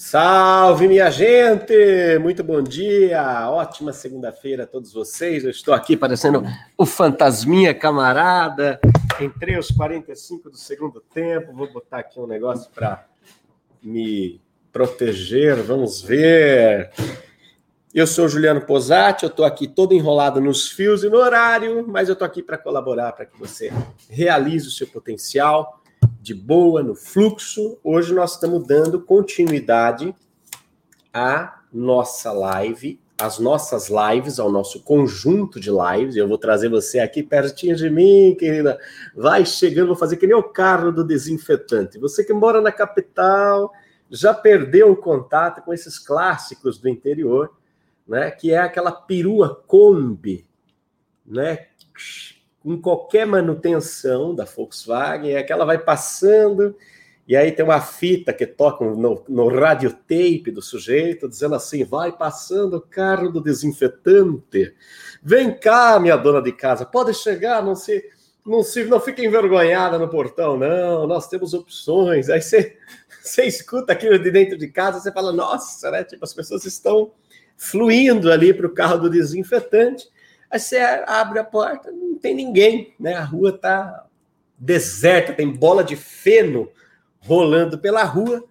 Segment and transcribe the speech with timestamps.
[0.00, 1.74] Salve, minha gente!
[2.20, 3.50] Muito bom dia!
[3.50, 5.42] Ótima segunda-feira a todos vocês.
[5.42, 6.44] Eu estou aqui parecendo
[6.76, 8.78] o fantasminha camarada.
[9.20, 11.52] Entrei aos 45 do segundo tempo.
[11.52, 13.06] Vou botar aqui um negócio para
[13.82, 14.40] me
[14.72, 15.56] proteger.
[15.64, 16.92] Vamos ver.
[17.92, 22.08] Eu sou Juliano Posati, eu estou aqui todo enrolado nos fios e no horário, mas
[22.08, 23.72] eu estou aqui para colaborar para que você
[24.08, 25.82] realize o seu potencial
[26.20, 27.78] de boa, no fluxo.
[27.82, 30.14] Hoje nós estamos dando continuidade
[31.12, 36.16] à nossa live, às nossas lives, ao nosso conjunto de lives.
[36.16, 38.78] Eu vou trazer você aqui pertinho de mim, querida.
[39.14, 41.98] Vai chegando, vou fazer que nem o carro do desinfetante.
[41.98, 43.72] Você que mora na capital,
[44.10, 47.52] já perdeu o contato com esses clássicos do interior,
[48.06, 48.30] né?
[48.30, 50.46] Que é aquela perua Kombi,
[51.26, 51.66] né?
[52.64, 56.76] Em qualquer manutenção da Volkswagen, é que ela vai passando,
[57.28, 62.10] e aí tem uma fita que toca no, no radiotape do sujeito, dizendo assim: vai
[62.10, 64.74] passando o carro do desinfetante.
[65.22, 68.02] Vem cá, minha dona de casa, pode chegar, não se.
[68.46, 71.06] Não, se, não fique envergonhada no portão, não.
[71.06, 72.30] Nós temos opções.
[72.30, 72.78] Aí você,
[73.20, 76.02] você escuta aquilo de dentro de casa, você fala, nossa, né?
[76.04, 77.12] Tipo, as pessoas estão
[77.58, 80.08] fluindo ali para o carro do desinfetante.
[80.50, 83.14] Aí você abre a porta, não tem ninguém, né?
[83.14, 84.06] A rua tá
[84.58, 86.68] deserta, tem bola de feno
[87.20, 88.44] rolando pela rua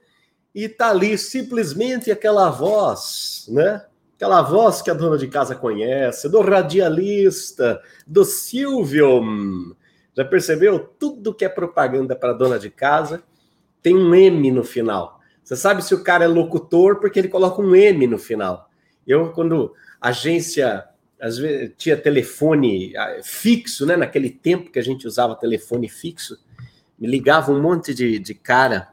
[0.54, 3.86] e tá ali simplesmente aquela voz, né?
[4.16, 9.22] Aquela voz que a dona de casa conhece, do radialista, do Silvio.
[10.16, 10.80] Já percebeu?
[10.80, 13.22] Tudo que é propaganda para dona de casa
[13.82, 15.20] tem um M no final.
[15.44, 18.70] Você sabe se o cara é locutor porque ele coloca um M no final.
[19.06, 20.84] Eu, quando agência
[21.20, 23.96] às vezes tinha telefone ah, fixo, né?
[23.96, 26.38] Naquele tempo que a gente usava telefone fixo,
[26.98, 28.90] me ligava um monte de, de cara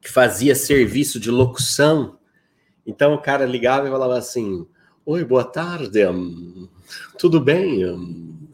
[0.00, 2.18] que fazia serviço de locução.
[2.86, 4.66] Então o cara ligava e falava assim:
[5.04, 6.68] Oi, boa tarde, hum,
[7.18, 7.84] tudo bem?
[7.86, 8.48] Hum,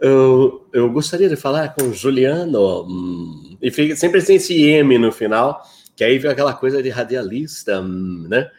[0.00, 2.82] eu, eu gostaria de falar com o Juliano.
[2.82, 5.62] Hum, e fica, sempre tem esse M no final,
[5.96, 8.50] que aí vem aquela coisa de radialista, né?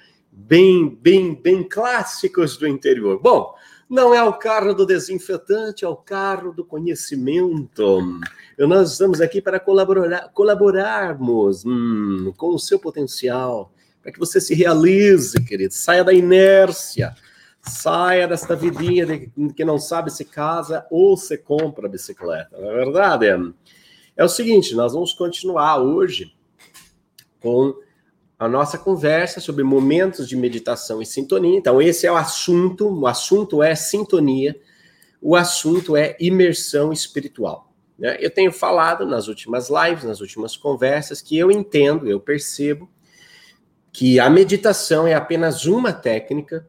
[0.47, 3.19] Bem, bem, bem clássicos do interior.
[3.21, 3.53] Bom,
[3.89, 7.99] não é o carro do desinfetante, é o carro do conhecimento.
[8.57, 14.53] Nós estamos aqui para colaborar, colaborarmos hum, com o seu potencial, para que você se
[14.53, 15.73] realize, querido.
[15.73, 17.13] Saia da inércia,
[17.61, 22.57] saia desta vidinha de que não sabe se casa ou se compra bicicleta.
[22.57, 23.25] Não é verdade?
[24.15, 26.33] É o seguinte, nós vamos continuar hoje
[27.41, 27.73] com
[28.39, 31.57] a nossa conversa sobre momentos de meditação e sintonia.
[31.57, 34.57] Então, esse é o assunto, o assunto é sintonia,
[35.21, 37.73] o assunto é imersão espiritual.
[37.97, 38.17] Né?
[38.21, 42.89] Eu tenho falado nas últimas lives, nas últimas conversas, que eu entendo, eu percebo
[43.91, 46.65] que a meditação é apenas uma técnica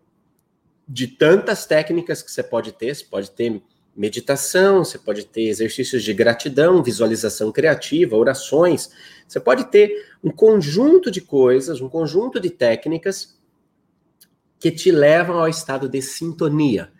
[0.88, 2.92] de tantas técnicas que você pode ter.
[2.92, 3.62] Você pode ter
[4.00, 8.90] meditação, você pode ter exercícios de gratidão, visualização criativa, orações.
[9.28, 9.92] Você pode ter
[10.24, 13.38] um conjunto de coisas, um conjunto de técnicas
[14.58, 16.90] que te levam ao estado de sintonia.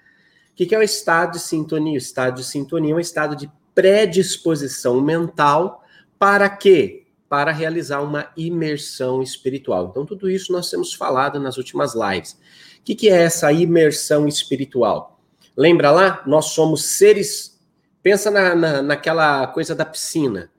[0.53, 1.95] O que é o estado de sintonia?
[1.95, 5.83] O estado de sintonia é um estado de predisposição mental
[6.19, 7.07] para quê?
[7.31, 9.89] Para realizar uma imersão espiritual.
[9.91, 12.39] Então, tudo isso nós temos falado nas últimas lives.
[12.79, 15.20] O que é essa imersão espiritual?
[15.61, 16.23] Lembra lá?
[16.27, 17.61] Nós somos seres.
[18.03, 20.51] Pensa na, na, naquela coisa da piscina.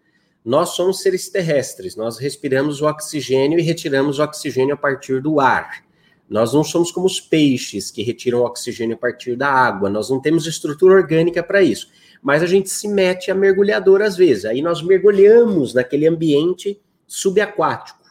[0.45, 5.39] Nós somos seres terrestres, nós respiramos o oxigênio e retiramos o oxigênio a partir do
[5.39, 5.83] ar.
[6.29, 10.07] Nós não somos como os peixes que retiram o oxigênio a partir da água, nós
[10.07, 11.89] não temos estrutura orgânica para isso.
[12.21, 14.45] Mas a gente se mete a mergulhador às vezes.
[14.45, 18.05] Aí nós mergulhamos naquele ambiente subaquático.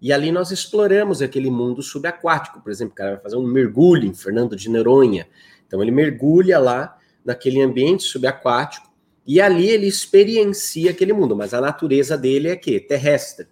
[0.00, 2.60] E ali nós exploramos aquele mundo subaquático.
[2.60, 5.26] Por exemplo, o cara vai fazer um mergulho em Fernando de Noronha.
[5.70, 8.90] Então ele mergulha lá naquele ambiente subaquático
[9.24, 13.46] e ali ele experiencia aquele mundo, mas a natureza dele é que terrestre.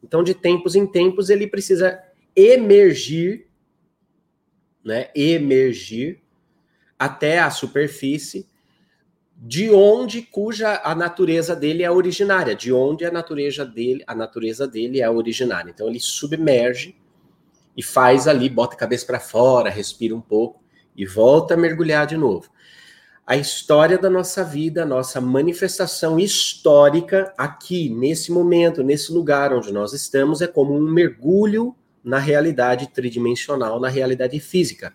[0.00, 2.00] Então de tempos em tempos ele precisa
[2.36, 3.48] emergir,
[4.84, 5.10] né?
[5.16, 6.22] Emergir
[6.96, 8.48] até a superfície
[9.36, 14.68] de onde cuja a natureza dele é originária, de onde a natureza dele, a natureza
[14.68, 15.72] dele é originária.
[15.72, 16.94] Então ele submerge
[17.76, 20.63] e faz ali, bota a cabeça para fora, respira um pouco
[20.96, 22.48] e volta a mergulhar de novo.
[23.26, 29.72] A história da nossa vida, a nossa manifestação histórica aqui, nesse momento, nesse lugar onde
[29.72, 31.74] nós estamos, é como um mergulho
[32.04, 34.92] na realidade tridimensional, na realidade física.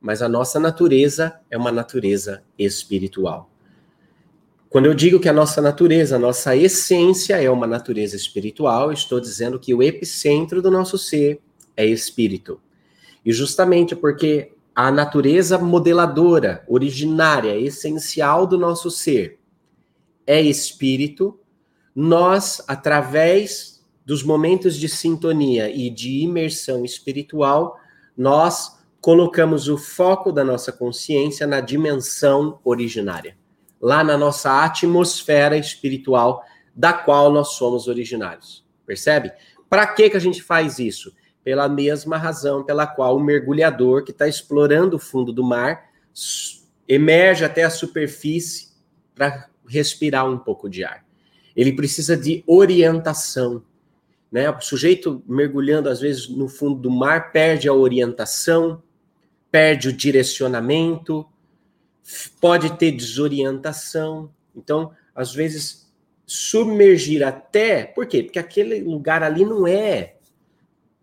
[0.00, 3.50] Mas a nossa natureza é uma natureza espiritual.
[4.70, 9.20] Quando eu digo que a nossa natureza, a nossa essência é uma natureza espiritual, estou
[9.20, 11.40] dizendo que o epicentro do nosso ser
[11.76, 12.58] é espírito.
[13.22, 14.52] E justamente porque
[14.86, 19.38] a natureza modeladora, originária, essencial do nosso ser
[20.26, 21.38] é espírito,
[21.94, 27.78] nós, através dos momentos de sintonia e de imersão espiritual,
[28.16, 33.36] nós colocamos o foco da nossa consciência na dimensão originária
[33.80, 36.44] lá na nossa atmosfera espiritual
[36.74, 38.64] da qual nós somos originários.
[38.86, 39.32] Percebe?
[39.68, 41.14] Para que, que a gente faz isso?
[41.42, 45.90] Pela mesma razão pela qual o mergulhador que está explorando o fundo do mar
[46.86, 48.70] emerge até a superfície
[49.14, 51.04] para respirar um pouco de ar.
[51.54, 53.62] Ele precisa de orientação.
[54.30, 54.50] Né?
[54.50, 58.82] O sujeito mergulhando, às vezes, no fundo do mar, perde a orientação,
[59.50, 61.26] perde o direcionamento,
[62.40, 64.30] pode ter desorientação.
[64.54, 65.90] Então, às vezes,
[66.26, 67.84] submergir até.
[67.84, 68.22] Por quê?
[68.22, 70.16] Porque aquele lugar ali não é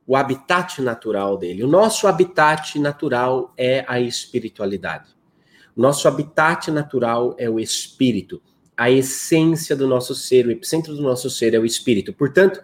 [0.07, 1.63] o habitat natural dele.
[1.63, 5.09] O nosso habitat natural é a espiritualidade.
[5.75, 8.41] O nosso habitat natural é o espírito.
[8.75, 12.13] A essência do nosso ser, o epicentro do nosso ser é o espírito.
[12.13, 12.63] Portanto,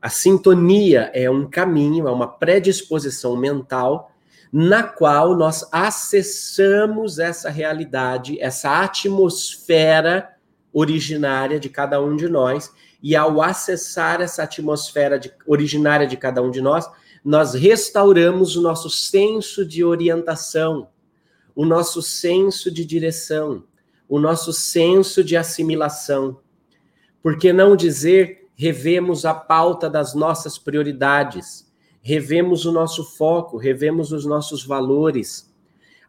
[0.00, 4.12] a sintonia é um caminho, é uma predisposição mental
[4.50, 10.30] na qual nós acessamos essa realidade, essa atmosfera
[10.72, 16.42] originária de cada um de nós, e ao acessar essa atmosfera de, originária de cada
[16.42, 16.88] um de nós,
[17.24, 20.88] nós restauramos o nosso senso de orientação,
[21.54, 23.64] o nosso senso de direção,
[24.08, 26.38] o nosso senso de assimilação.
[27.22, 31.68] Por que não dizer revemos a pauta das nossas prioridades?
[32.08, 35.52] revemos o nosso foco, revemos os nossos valores,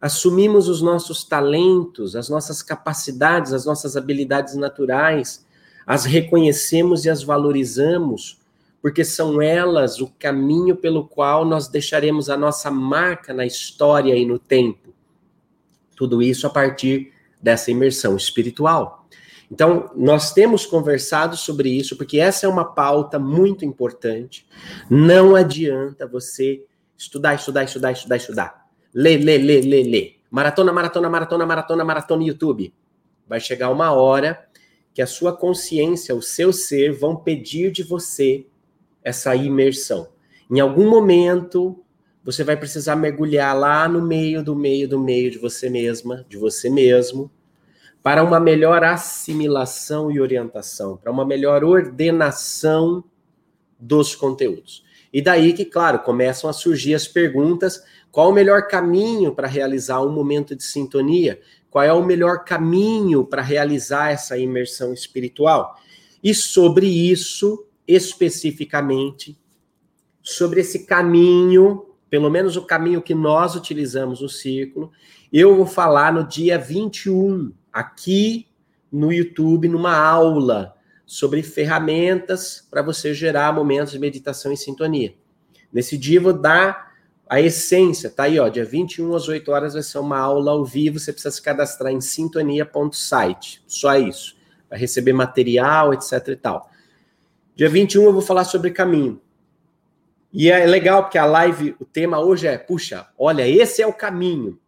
[0.00, 5.44] assumimos os nossos talentos, as nossas capacidades, as nossas habilidades naturais,
[5.86, 8.40] as reconhecemos e as valorizamos,
[8.82, 14.24] porque são elas o caminho pelo qual nós deixaremos a nossa marca na história e
[14.24, 14.94] no tempo.
[15.96, 17.12] Tudo isso a partir
[17.42, 19.06] dessa imersão espiritual.
[19.50, 24.46] Então, nós temos conversado sobre isso, porque essa é uma pauta muito importante.
[24.88, 26.64] Não adianta você
[26.96, 28.66] estudar, estudar, estudar, estudar, estudar.
[28.94, 30.16] Lê, lê, lê, lê, lê.
[30.30, 32.72] Maratona, maratona, maratona, maratona, maratona YouTube.
[33.26, 34.46] Vai chegar uma hora
[34.92, 38.46] que a sua consciência, o seu ser, vão pedir de você
[39.02, 40.08] essa imersão.
[40.50, 41.82] Em algum momento,
[42.24, 46.36] você vai precisar mergulhar lá no meio do meio do meio de você mesma, de
[46.36, 47.30] você mesmo
[48.02, 53.04] para uma melhor assimilação e orientação, para uma melhor ordenação
[53.78, 54.84] dos conteúdos.
[55.12, 60.00] E daí que, claro, começam a surgir as perguntas: qual o melhor caminho para realizar
[60.02, 61.40] um momento de sintonia?
[61.70, 65.76] Qual é o melhor caminho para realizar essa imersão espiritual?
[66.22, 69.38] E sobre isso, especificamente,
[70.22, 74.90] sobre esse caminho, pelo menos o caminho que nós utilizamos no círculo,
[75.32, 78.48] eu vou falar no dia 21 aqui
[78.90, 80.74] no YouTube, numa aula
[81.06, 85.14] sobre ferramentas para você gerar momentos de meditação em sintonia.
[85.72, 86.89] Nesse dia eu vou dar
[87.30, 90.64] a essência, tá aí, ó, dia 21 às 8 horas vai ser uma aula ao
[90.64, 94.36] vivo, você precisa se cadastrar em sintonia.site, só isso.
[94.68, 96.68] Vai receber material, etc e tal.
[97.54, 99.22] Dia 21 eu vou falar sobre caminho.
[100.32, 103.92] E é legal porque a live, o tema hoje é, puxa, olha, esse é o
[103.92, 104.58] caminho.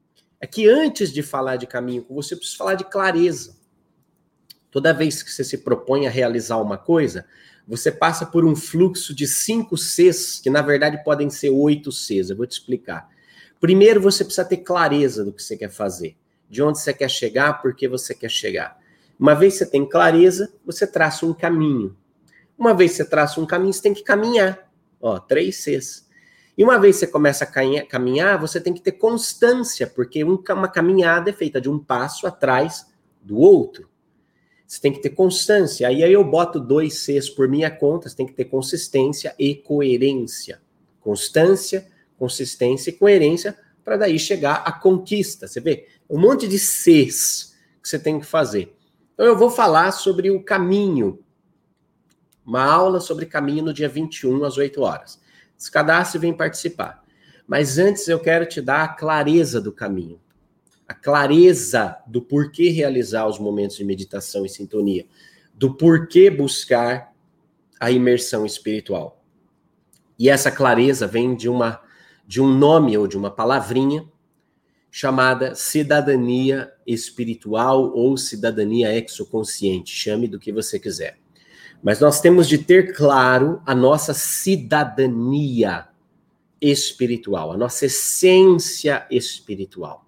[0.41, 3.57] É que antes de falar de caminho você, precisa falar de clareza.
[4.71, 7.27] Toda vez que você se propõe a realizar uma coisa,
[7.67, 12.31] você passa por um fluxo de cinco Cs, que na verdade podem ser oito Cs.
[12.31, 13.09] Eu vou te explicar.
[13.61, 16.17] Primeiro, você precisa ter clareza do que você quer fazer,
[16.51, 18.77] de onde você quer chegar, por que você quer chegar.
[19.19, 21.97] Uma vez que você tem clareza, você traça um caminho.
[22.59, 24.69] Uma vez que você traça um caminho, você tem que caminhar.
[25.01, 26.09] Ó, três Cs.
[26.59, 30.69] E uma vez que você começa a caminhar, você tem que ter constância, porque uma
[30.69, 32.87] caminhada é feita de um passo atrás
[33.23, 33.89] do outro.
[34.73, 35.87] Você tem que ter constância.
[35.87, 40.63] Aí, eu boto dois Cs por minha conta, você tem que ter consistência e coerência.
[40.99, 41.87] Constância,
[42.19, 45.47] consistência e coerência, para daí chegar à conquista.
[45.47, 45.89] Você vê?
[46.09, 48.75] Um monte de Cs que você tem que fazer.
[49.13, 51.23] Então eu vou falar sobre o caminho.
[52.43, 55.21] Uma aula sobre caminho no dia 21 às 8 horas.
[55.55, 57.05] Se cadastre e vem participar.
[57.47, 60.19] Mas antes eu quero te dar a clareza do caminho,
[60.93, 65.07] a clareza do porquê realizar os momentos de meditação e sintonia,
[65.55, 67.15] do porquê buscar
[67.81, 69.25] a imersão espiritual.
[70.19, 71.81] E essa clareza vem de uma
[72.27, 74.07] de um nome ou de uma palavrinha
[74.91, 81.19] chamada cidadania espiritual ou cidadania exoconsciente, chame do que você quiser.
[81.83, 85.89] Mas nós temos de ter claro a nossa cidadania
[86.61, 90.07] espiritual, a nossa essência espiritual.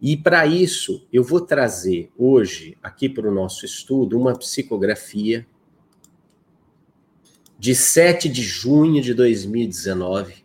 [0.00, 5.46] E para isso, eu vou trazer hoje, aqui para o nosso estudo, uma psicografia
[7.58, 10.44] de 7 de junho de 2019,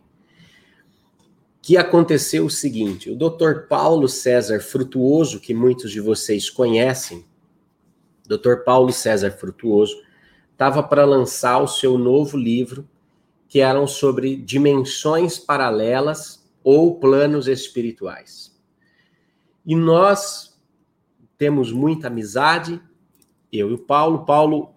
[1.60, 3.66] que aconteceu o seguinte: o Dr.
[3.68, 7.24] Paulo César Frutuoso, que muitos de vocês conhecem,
[8.26, 8.64] Dr.
[8.64, 10.00] Paulo César Frutuoso,
[10.52, 12.88] estava para lançar o seu novo livro,
[13.48, 18.49] que eram sobre dimensões paralelas ou planos espirituais.
[19.70, 20.58] E nós
[21.38, 22.82] temos muita amizade,
[23.52, 24.24] eu e o Paulo.
[24.24, 24.74] Paulo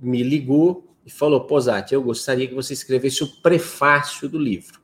[0.00, 4.80] me ligou e falou: Posati, eu gostaria que você escrevesse o prefácio do livro.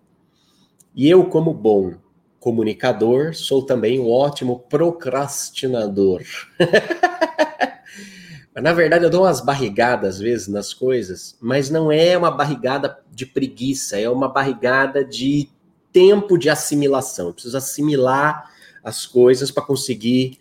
[0.95, 1.95] E eu, como bom
[2.39, 6.23] comunicador, sou também um ótimo procrastinador.
[8.55, 13.03] Na verdade, eu dou umas barrigadas às vezes nas coisas, mas não é uma barrigada
[13.11, 15.49] de preguiça, é uma barrigada de
[15.91, 17.29] tempo de assimilação.
[17.29, 18.55] Eu preciso assimilar
[18.87, 20.39] as coisas para conseguir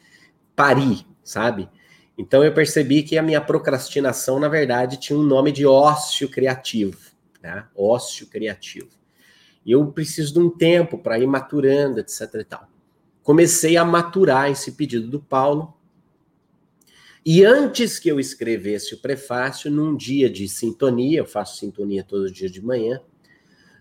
[0.55, 1.67] parir, sabe?
[2.15, 6.97] Então eu percebi que a minha procrastinação, na verdade, tinha um nome de ócio criativo,
[7.41, 7.65] né?
[7.75, 8.89] Ócio criativo.
[9.65, 12.69] E eu preciso de um tempo para ir maturando, etc e tal.
[13.23, 15.73] Comecei a maturar esse pedido do Paulo
[17.25, 22.25] e antes que eu escrevesse o prefácio, num dia de sintonia, eu faço sintonia todos
[22.25, 23.01] os dias de manhã,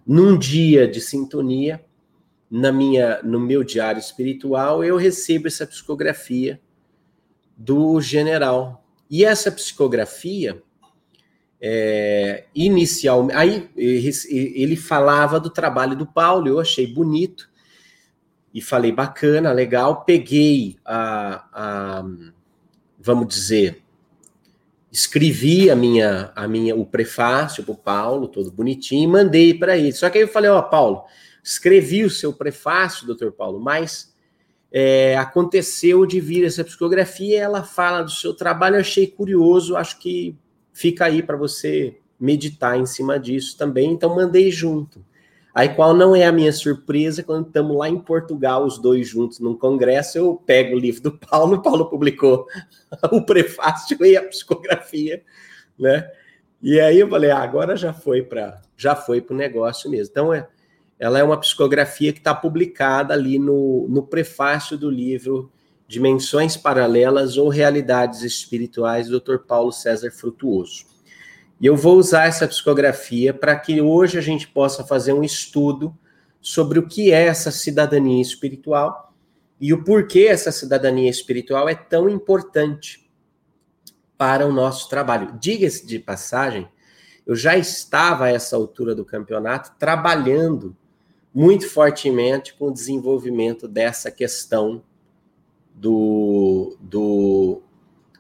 [0.07, 1.85] num dia de sintonia,
[2.51, 6.61] na minha, no meu diário espiritual, eu recebo essa psicografia
[7.57, 8.85] do general.
[9.11, 10.63] E essa psicografia,
[11.61, 17.49] é, inicial, aí ele falava do trabalho do Paulo, eu achei bonito
[18.53, 20.05] e falei bacana, legal.
[20.05, 22.05] Peguei a, a
[22.99, 23.83] vamos dizer,
[24.91, 29.77] escrevi a minha, a minha, o prefácio para o Paulo, todo bonitinho, e mandei para
[29.77, 29.93] ele.
[29.93, 31.05] Só que aí eu falei, ó, oh, Paulo,
[31.45, 34.17] escrevi o seu prefácio, doutor Paulo, mas
[34.73, 40.01] é, aconteceu de vir essa psicografia, ela fala do seu trabalho, eu achei curioso, acho
[40.01, 40.37] que
[40.73, 45.05] fica aí para você meditar em cima disso também, então mandei junto.
[45.55, 49.39] Aí qual não é a minha surpresa quando estamos lá em Portugal, os dois juntos
[49.39, 52.47] num congresso, eu pego o livro do Paulo, o Paulo publicou
[53.13, 55.23] o prefácio e a psicografia,
[55.79, 56.11] né?
[56.61, 60.11] E aí eu falei, ah, agora já foi para já foi para o negócio mesmo.
[60.11, 60.49] Então é,
[60.99, 65.51] ela é uma psicografia que está publicada ali no, no prefácio do livro
[65.87, 69.39] Dimensões Paralelas ou Realidades Espirituais, do Dr.
[69.39, 70.87] Paulo César Frutuoso.
[71.61, 75.97] E eu vou usar essa psicografia para que hoje a gente possa fazer um estudo
[76.41, 79.15] sobre o que é essa cidadania espiritual
[79.61, 83.11] e o porquê essa cidadania espiritual é tão importante
[84.17, 85.39] para o nosso trabalho.
[85.41, 86.69] Diga-se de passagem,
[87.27, 90.77] eu já estava a essa altura do campeonato trabalhando
[91.35, 94.83] muito fortemente com o desenvolvimento dessa questão
[95.75, 97.61] do, do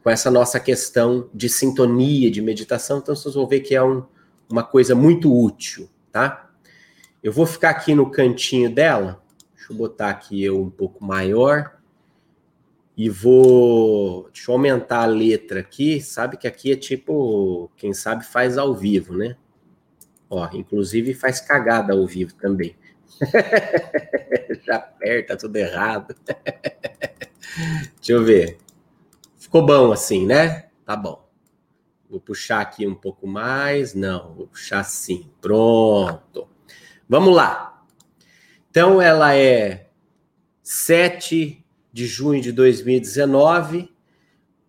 [0.02, 2.98] com essa nossa questão de sintonia, de meditação.
[2.98, 4.04] Então, vocês vão ver que é um,
[4.50, 6.50] uma coisa muito útil, tá?
[7.22, 9.22] Eu vou ficar aqui no cantinho dela.
[9.54, 11.78] Deixa eu botar aqui eu um pouco maior.
[12.96, 14.28] E vou.
[14.30, 16.02] Deixa eu aumentar a letra aqui.
[16.02, 17.70] Sabe que aqui é tipo.
[17.76, 19.36] Quem sabe faz ao vivo, né?
[20.28, 22.76] Ó, inclusive faz cagada ao vivo também.
[24.64, 26.14] Já aperta tudo errado.
[27.96, 28.58] Deixa eu ver.
[29.36, 30.66] Ficou bom assim, né?
[30.84, 31.24] Tá bom.
[32.08, 33.94] Vou puxar aqui um pouco mais.
[33.94, 35.30] Não, vou puxar assim.
[35.40, 36.48] Pronto.
[37.08, 37.82] Vamos lá.
[38.70, 39.88] Então, ela é
[40.62, 43.94] 7 de junho de 2019.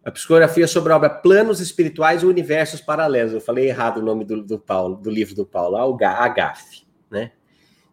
[0.03, 3.33] A psicografia sobre a obra Planos Espirituais e Universos Paralelos.
[3.33, 6.84] Eu falei errado o nome do, do Paulo, do livro do Paulo, a GAF?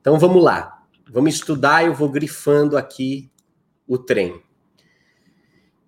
[0.03, 0.83] Então vamos lá.
[1.09, 3.31] Vamos estudar, eu vou grifando aqui
[3.87, 4.43] o trem.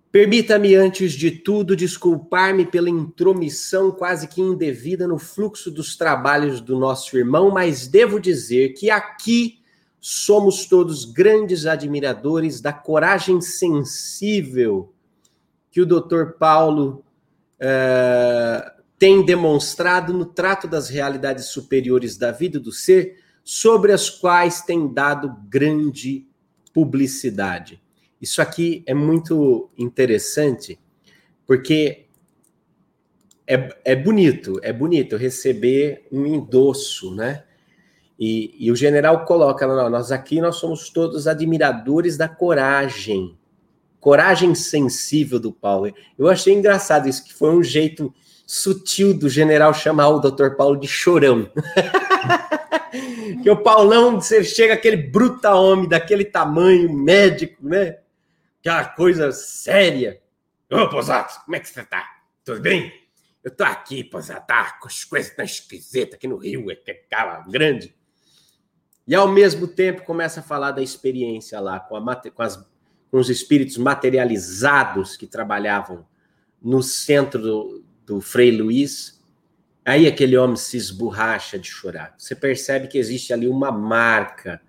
[0.09, 6.79] Permita-me, antes de tudo, desculpar-me pela intromissão quase que indevida no fluxo dos trabalhos do
[6.79, 9.59] nosso irmão, mas devo dizer que aqui
[9.99, 14.93] somos todos grandes admiradores da coragem sensível
[15.69, 16.37] que o Dr.
[16.39, 17.03] Paulo
[17.59, 24.63] uh, tem demonstrado no trato das realidades superiores da vida do ser, sobre as quais
[24.63, 26.27] tem dado grande
[26.73, 27.79] publicidade.
[28.19, 30.79] Isso aqui é muito interessante,
[31.45, 32.07] porque
[33.45, 37.43] é, é bonito, é bonito receber um endosso, né?
[38.17, 43.37] E, e o general coloca, não, nós aqui nós somos todos admiradores da coragem,
[43.99, 45.93] coragem sensível do Paulo.
[46.17, 48.11] Eu achei engraçado isso, que foi um jeito
[48.45, 50.55] sutil do general chamar o Dr.
[50.55, 51.49] Paulo de chorão.
[53.41, 57.99] que o Paulão, você chega aquele bruta homem daquele tamanho, médico, né?
[58.59, 60.21] Aquela coisa séria.
[60.71, 62.05] Ô, Posato, como é que você tá?
[62.43, 62.91] Tudo bem?
[63.43, 66.91] Eu tô aqui, Posato, tá, com as coisas tão esquisitas aqui no Rio, é que
[66.91, 67.95] é cara grande.
[69.07, 72.57] E ao mesmo tempo começa a falar da experiência lá, com, a, com, as,
[73.11, 76.05] com os espíritos materializados que trabalhavam
[76.59, 79.21] no centro do Frei Luiz.
[79.83, 82.15] Aí aquele homem se esborracha de chorar.
[82.17, 84.61] Você percebe que existe ali uma marca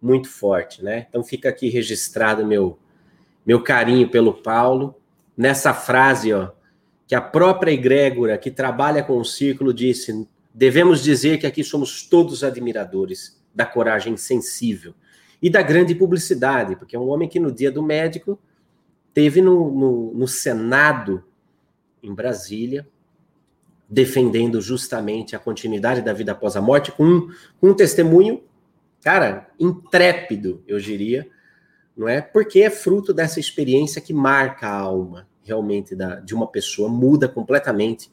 [0.00, 1.06] muito forte, né?
[1.08, 2.78] Então fica aqui registrado meu
[3.46, 4.94] meu carinho pelo Paulo
[5.34, 6.50] nessa frase, ó,
[7.06, 12.02] que a própria egrégora que trabalha com o círculo disse: devemos dizer que aqui somos
[12.02, 14.94] todos admiradores da coragem sensível
[15.40, 18.38] e da grande publicidade, porque é um homem que no dia do médico
[19.14, 21.24] teve no, no, no Senado
[22.02, 22.86] em Brasília
[23.88, 27.28] defendendo justamente a continuidade da vida após a morte com um,
[27.58, 28.42] com um testemunho,
[29.02, 31.26] cara, intrépido, eu diria,
[31.96, 32.20] não é?
[32.20, 37.26] Porque é fruto dessa experiência que marca a alma realmente da, de uma pessoa, muda
[37.26, 38.12] completamente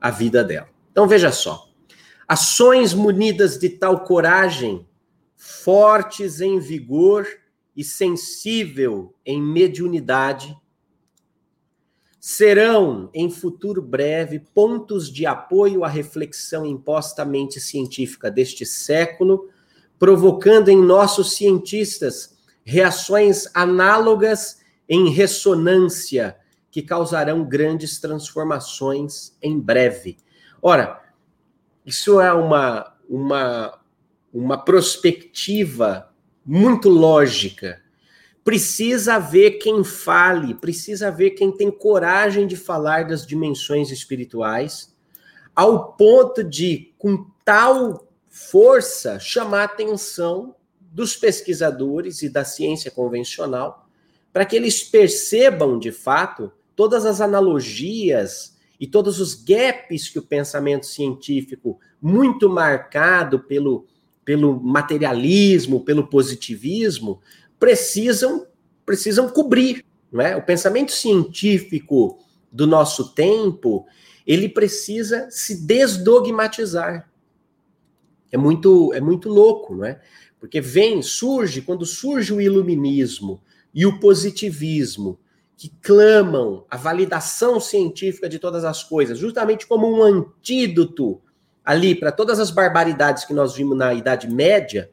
[0.00, 0.68] a vida dela.
[0.92, 1.68] Então veja só,
[2.28, 4.86] Ações munidas de tal coragem,
[5.34, 7.26] fortes em vigor
[7.74, 10.54] e sensível em mediunidade,
[12.20, 19.48] serão, em futuro breve, pontos de apoio à reflexão impostamente científica deste século,
[19.98, 26.36] provocando em nossos cientistas reações análogas em ressonância
[26.70, 30.16] que causarão grandes transformações em breve.
[30.60, 31.02] Ora,
[31.84, 33.80] isso é uma, uma,
[34.32, 36.12] uma perspectiva
[36.44, 37.80] muito lógica.
[38.48, 44.96] Precisa haver quem fale, precisa haver quem tem coragem de falar das dimensões espirituais,
[45.54, 53.86] ao ponto de, com tal força, chamar a atenção dos pesquisadores e da ciência convencional,
[54.32, 60.26] para que eles percebam, de fato, todas as analogias e todos os gaps que o
[60.26, 63.86] pensamento científico, muito marcado pelo,
[64.24, 67.20] pelo materialismo, pelo positivismo,
[67.58, 68.46] precisam,
[68.84, 69.84] precisam cobrir.
[70.10, 70.36] Não é?
[70.36, 72.18] O pensamento científico
[72.50, 73.86] do nosso tempo,
[74.26, 77.10] ele precisa se desdogmatizar.
[78.30, 80.00] É muito, é muito louco, não é?
[80.40, 83.42] Porque vem, surge, quando surge o iluminismo
[83.74, 85.18] e o positivismo,
[85.58, 91.20] que clamam a validação científica de todas as coisas, justamente como um antídoto
[91.64, 94.88] ali para todas as barbaridades que nós vimos na Idade Média,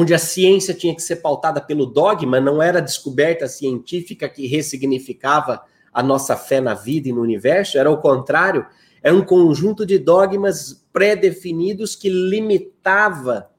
[0.00, 4.46] onde a ciência tinha que ser pautada pelo dogma, não era a descoberta científica que
[4.46, 5.60] ressignificava
[5.92, 8.64] a nossa fé na vida e no universo, era o contrário,
[9.02, 13.50] era um conjunto de dogmas pré-definidos que limitava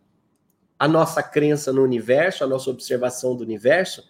[0.79, 4.01] a nossa crença no universo, a nossa observação do universo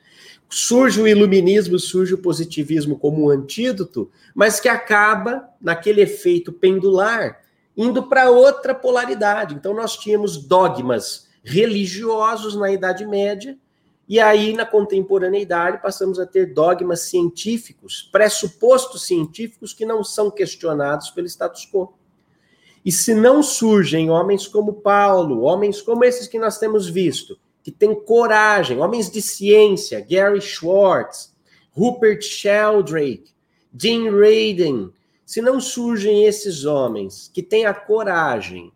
[0.48, 7.42] surge o iluminismo, surge o positivismo como um antídoto, mas que acaba naquele efeito pendular,
[7.76, 9.56] indo para outra polaridade.
[9.56, 13.58] Então nós tínhamos dogmas religiosos na Idade Média,
[14.08, 21.12] e aí na contemporaneidade passamos a ter dogmas científicos, pressupostos científicos que não são questionados
[21.12, 21.93] pelo status quo.
[22.84, 27.71] E se não surgem homens como Paulo, homens como esses que nós temos visto, que
[27.71, 31.36] têm coragem, homens de ciência, Gary Schwartz,
[31.71, 33.32] Rupert Sheldrake,
[33.71, 34.91] Dean Radin,
[35.23, 38.73] se não surgem esses homens que têm a coragem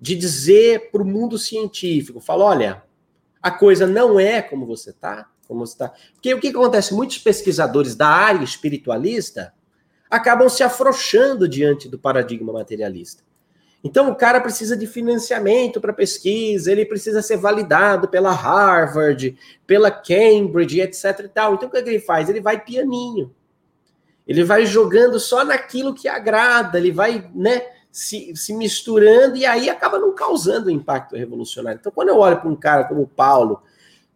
[0.00, 2.82] de dizer para o mundo científico, fala, olha,
[3.42, 5.92] a coisa não é como você está, como está.
[6.14, 6.94] Porque o que acontece?
[6.94, 9.54] Muitos pesquisadores da área espiritualista
[10.10, 13.24] acabam se afrouxando diante do paradigma materialista.
[13.84, 19.90] Então, o cara precisa de financiamento para pesquisa, ele precisa ser validado pela Harvard, pela
[19.90, 21.20] Cambridge, etc.
[21.24, 21.54] E tal.
[21.54, 22.28] Então, o é que ele faz?
[22.28, 23.32] Ele vai pianinho.
[24.26, 27.62] Ele vai jogando só naquilo que agrada, ele vai né,
[27.96, 31.78] se, se misturando e aí acaba não causando impacto revolucionário.
[31.80, 33.62] Então, quando eu olho para um cara como o Paulo,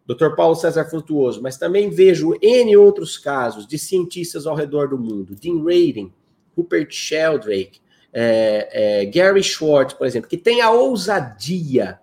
[0.05, 0.35] Dr.
[0.35, 5.33] Paulo César Frutuoso, mas também vejo N outros casos de cientistas ao redor do mundo,
[5.33, 6.13] Dean Radin,
[6.55, 7.81] Rupert Sheldrake,
[8.13, 11.99] é, é, Gary Schwartz, por exemplo, que tem a ousadia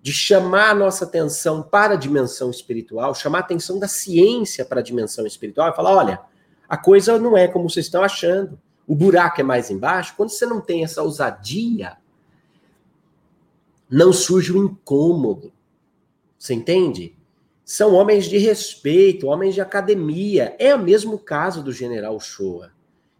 [0.00, 4.80] de chamar a nossa atenção para a dimensão espiritual, chamar a atenção da ciência para
[4.80, 6.20] a dimensão espiritual e falar: olha,
[6.66, 8.58] a coisa não é como vocês estão achando,
[8.92, 10.12] o buraco é mais embaixo.
[10.14, 11.96] Quando você não tem essa ousadia,
[13.88, 15.50] não surge o um incômodo.
[16.38, 17.16] Você entende?
[17.64, 20.54] São homens de respeito, homens de academia.
[20.58, 22.70] É o mesmo caso do general Shoa,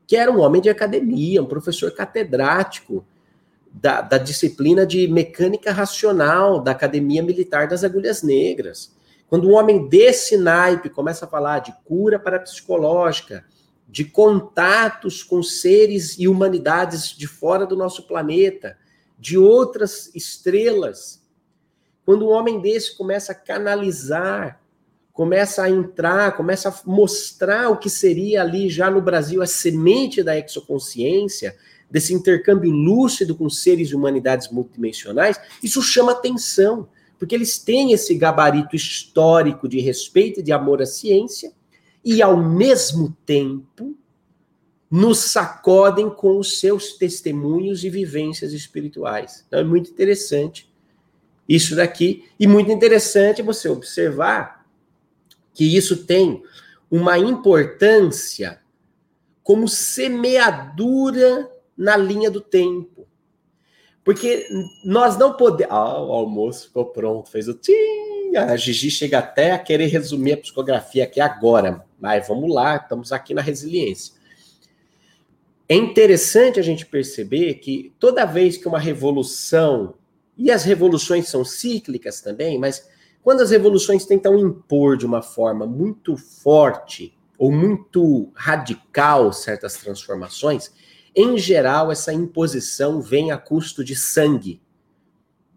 [0.07, 3.03] que era um homem de academia, um professor catedrático
[3.73, 8.95] da, da disciplina de mecânica racional da Academia Militar das Agulhas Negras.
[9.27, 13.43] Quando um homem desse naipe começa a falar de cura parapsicológica,
[13.89, 18.77] de contatos com seres e humanidades de fora do nosso planeta,
[19.19, 21.23] de outras estrelas.
[22.05, 24.61] Quando um homem desse começa a canalizar,
[25.13, 30.23] começa a entrar, começa a mostrar o que seria ali já no Brasil a semente
[30.23, 31.55] da exoconsciência,
[31.91, 38.15] desse intercâmbio lúcido com seres e humanidades multidimensionais, isso chama atenção, porque eles têm esse
[38.15, 41.53] gabarito histórico de respeito e de amor à ciência,
[42.05, 43.97] e, ao mesmo tempo,
[44.91, 49.45] nos sacodem com os seus testemunhos e vivências espirituais.
[49.47, 50.71] Então, é muito interessante
[51.49, 54.67] isso daqui, e muito interessante você observar
[55.53, 56.43] que isso tem
[56.91, 58.61] uma importância
[59.43, 62.92] como semeadura na linha do tempo.
[64.05, 64.49] Porque
[64.85, 65.73] nós não podemos.
[65.73, 67.73] Ah, o almoço ficou pronto, fez o tim
[68.37, 73.13] a Gigi chega até a querer resumir a psicografia aqui agora, mas vamos lá, estamos
[73.13, 74.15] aqui na resiliência.
[75.69, 79.95] É interessante a gente perceber que toda vez que uma revolução,
[80.37, 82.89] e as revoluções são cíclicas também, mas
[83.23, 90.73] quando as revoluções tentam impor de uma forma muito forte ou muito radical certas transformações,
[91.15, 94.61] em geral essa imposição vem a custo de sangue,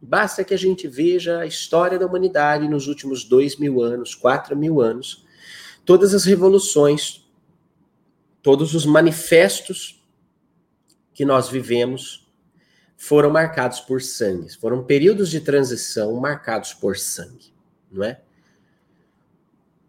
[0.07, 4.55] Basta que a gente veja a história da humanidade nos últimos dois mil anos, quatro
[4.55, 5.25] mil anos,
[5.83, 7.27] todas as revoluções,
[8.41, 10.05] todos os manifestos
[11.11, 12.29] que nós vivemos
[12.95, 17.51] foram marcados por sangue, foram períodos de transição marcados por sangue,
[17.91, 18.21] não é?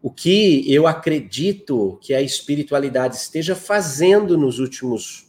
[0.01, 5.26] O que eu acredito que a espiritualidade esteja fazendo nos últimos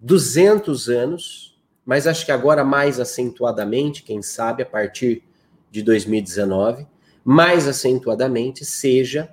[0.00, 1.50] 200 anos
[1.90, 5.24] mas acho que agora mais acentuadamente, quem sabe a partir
[5.72, 6.86] de 2019,
[7.24, 9.30] mais acentuadamente seja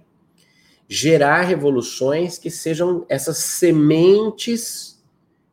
[0.88, 5.04] gerar revoluções que sejam essas sementes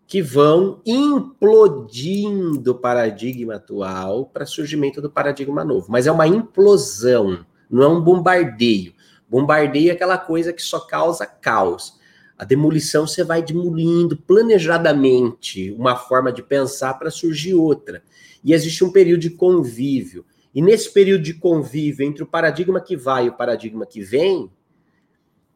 [0.07, 5.89] que vão implodindo o paradigma atual para surgimento do paradigma novo.
[5.91, 8.95] Mas é uma implosão, não é um bombardeio.
[9.29, 12.01] Bombardeio é aquela coisa que só causa caos.
[12.37, 18.03] A demolição você vai demolindo planejadamente uma forma de pensar para surgir outra.
[18.43, 20.25] E existe um período de convívio.
[20.55, 24.51] E nesse período de convívio entre o paradigma que vai e o paradigma que vem,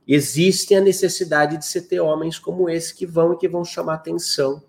[0.07, 3.93] existe a necessidade de se ter homens como esse que vão e que vão chamar
[3.93, 4.63] a atenção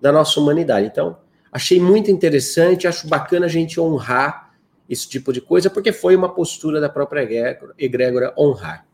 [0.00, 0.86] da nossa humanidade.
[0.86, 1.18] Então,
[1.50, 4.54] achei muito interessante, acho bacana a gente honrar
[4.88, 8.86] esse tipo de coisa, porque foi uma postura da própria egrégora honrar.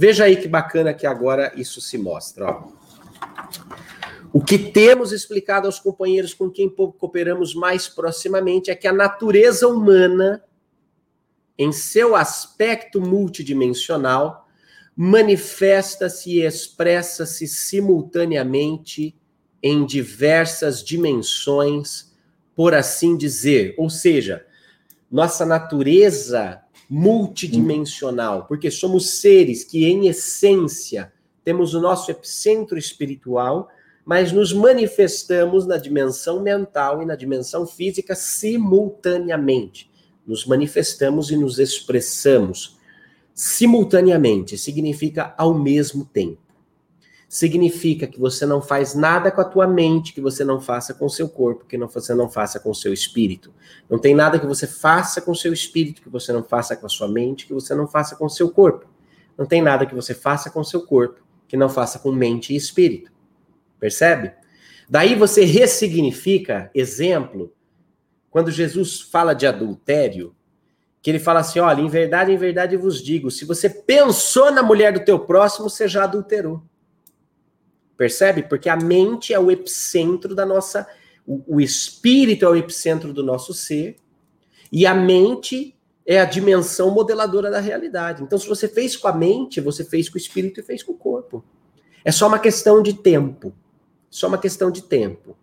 [0.00, 2.48] Veja aí que bacana que agora isso se mostra.
[2.48, 2.68] Ó.
[4.32, 9.66] O que temos explicado aos companheiros com quem cooperamos mais proximamente é que a natureza
[9.66, 10.40] humana,
[11.58, 14.48] em seu aspecto multidimensional,
[14.94, 19.16] manifesta-se e expressa-se simultaneamente
[19.60, 22.14] em diversas dimensões,
[22.54, 23.74] por assim dizer.
[23.76, 24.46] Ou seja,
[25.10, 31.12] nossa natureza multidimensional, porque somos seres que, em essência,
[31.44, 33.68] temos o nosso epicentro espiritual,
[34.04, 39.90] mas nos manifestamos na dimensão mental e na dimensão física simultaneamente.
[40.26, 42.78] Nos manifestamos e nos expressamos
[43.34, 46.47] simultaneamente, significa ao mesmo tempo
[47.28, 51.04] significa que você não faz nada com a tua mente que você não faça com
[51.04, 53.52] o seu corpo, que não, você não faça com o seu espírito.
[53.88, 56.86] Não tem nada que você faça com o seu espírito que você não faça com
[56.86, 58.86] a sua mente, que você não faça com o seu corpo.
[59.36, 62.52] Não tem nada que você faça com o seu corpo que não faça com mente
[62.52, 63.10] e espírito.
[63.80, 64.32] Percebe?
[64.88, 67.52] Daí você ressignifica, exemplo,
[68.30, 70.34] quando Jesus fala de adultério,
[71.02, 74.62] que ele fala assim: olha, em verdade, em verdade vos digo, se você pensou na
[74.62, 76.62] mulher do teu próximo, você já adulterou.
[77.98, 78.44] Percebe?
[78.44, 80.86] Porque a mente é o epicentro da nossa.
[81.26, 83.96] O, o espírito é o epicentro do nosso ser.
[84.70, 88.22] E a mente é a dimensão modeladora da realidade.
[88.22, 90.92] Então, se você fez com a mente, você fez com o espírito e fez com
[90.92, 91.44] o corpo.
[92.04, 93.52] É só uma questão de tempo.
[94.08, 95.36] Só uma questão de tempo.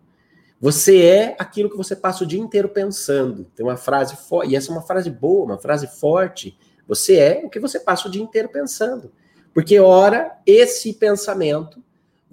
[0.58, 3.44] Você é aquilo que você passa o dia inteiro pensando.
[3.54, 6.58] Tem uma frase forte, e essa é uma frase boa, uma frase forte.
[6.88, 9.12] Você é o que você passa o dia inteiro pensando.
[9.52, 11.84] Porque, ora, esse pensamento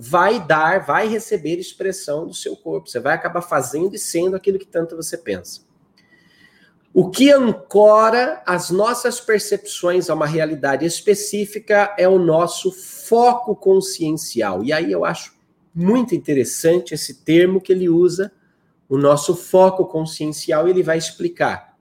[0.05, 2.89] vai dar, vai receber expressão do seu corpo.
[2.89, 5.61] Você vai acabar fazendo e sendo aquilo que tanto você pensa.
[6.93, 14.63] O que ancora as nossas percepções a uma realidade específica é o nosso foco consciencial.
[14.63, 15.33] E aí eu acho
[15.73, 18.31] muito interessante esse termo que ele usa,
[18.87, 21.75] o nosso foco consciencial, ele vai explicar.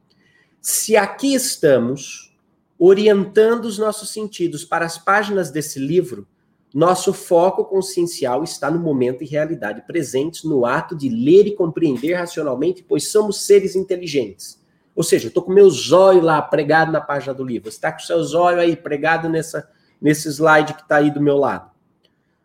[0.61, 2.35] Se aqui estamos
[2.79, 6.27] orientando os nossos sentidos para as páginas desse livro,
[6.75, 12.15] nosso foco consciencial está no momento e realidade presentes, no ato de ler e compreender
[12.15, 14.61] racionalmente, pois somos seres inteligentes.
[14.95, 17.71] Ou seja, eu estou com meus olhos lá pregado na página do livro.
[17.71, 19.69] Você está com seus olhos aí pregado nessa,
[20.01, 21.71] nesse slide que está aí do meu lado.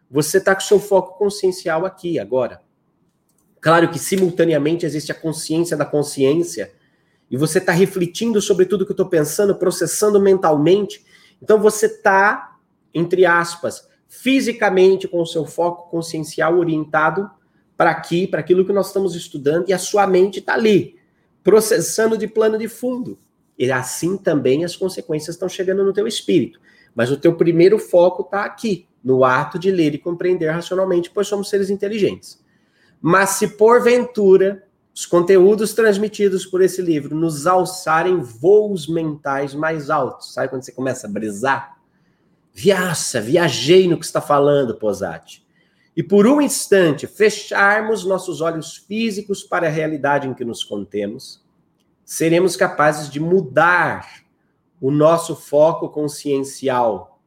[0.10, 2.62] Você está com seu foco consciencial aqui, agora.
[3.60, 6.72] Claro que simultaneamente existe a consciência da consciência,
[7.30, 11.06] e você está refletindo sobre tudo que eu estou pensando, processando mentalmente.
[11.42, 12.58] Então você está,
[12.94, 17.30] entre aspas, fisicamente com o seu foco consciencial orientado
[17.76, 20.96] para aqui, para aquilo que nós estamos estudando, e a sua mente está ali,
[21.44, 23.20] processando de plano de fundo.
[23.58, 26.60] E assim também as consequências estão chegando no teu espírito.
[26.96, 31.28] Mas o teu primeiro foco está aqui, no ato de ler e compreender racionalmente, pois
[31.28, 32.44] somos seres inteligentes.
[33.02, 40.34] Mas se porventura os conteúdos transmitidos por esse livro nos alçarem voos mentais mais altos,
[40.34, 41.77] sabe quando você começa a brisar?
[42.60, 45.46] Viaça, viajei no que está falando, Posati.
[45.96, 51.46] E por um instante fecharmos nossos olhos físicos para a realidade em que nos contemos,
[52.04, 54.24] seremos capazes de mudar
[54.82, 57.22] o nosso foco consciencial,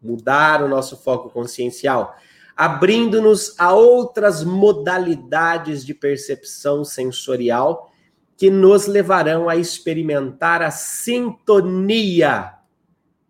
[0.00, 2.14] mudar o nosso foco consciencial,
[2.56, 7.90] abrindo-nos a outras modalidades de percepção sensorial
[8.36, 12.57] que nos levarão a experimentar a sintonia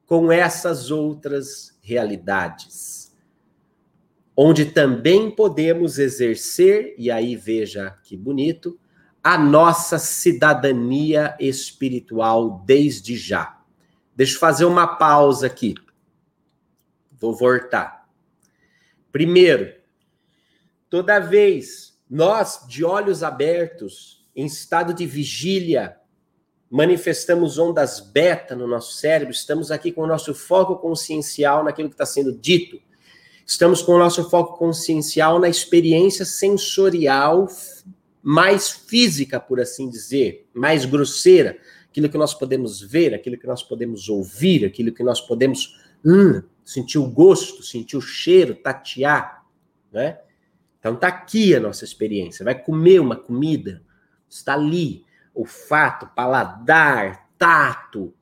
[0.08, 3.14] com essas outras realidades.
[4.34, 8.80] Onde também podemos exercer, e aí veja que bonito,
[9.22, 13.60] a nossa cidadania espiritual desde já.
[14.16, 15.74] Deixa eu fazer uma pausa aqui.
[17.12, 18.08] Vou voltar.
[19.12, 19.74] Primeiro,
[20.88, 25.98] toda vez nós, de olhos abertos, em estado de vigília,
[26.70, 31.94] manifestamos ondas beta no nosso cérebro, estamos aqui com o nosso foco consciencial naquilo que
[31.94, 32.80] está sendo dito.
[33.46, 37.48] Estamos com o nosso foco consciencial na experiência sensorial
[38.22, 43.62] mais física, por assim dizer, mais grosseira, aquilo que nós podemos ver, aquilo que nós
[43.62, 49.46] podemos ouvir, aquilo que nós podemos hum, sentir o gosto, sentir o cheiro, tatear,
[49.90, 50.18] né?
[50.78, 52.44] Então tá aqui a nossa experiência.
[52.44, 53.82] Vai comer uma comida,
[54.28, 55.04] está ali,
[55.38, 58.12] olfato, paladar, tato,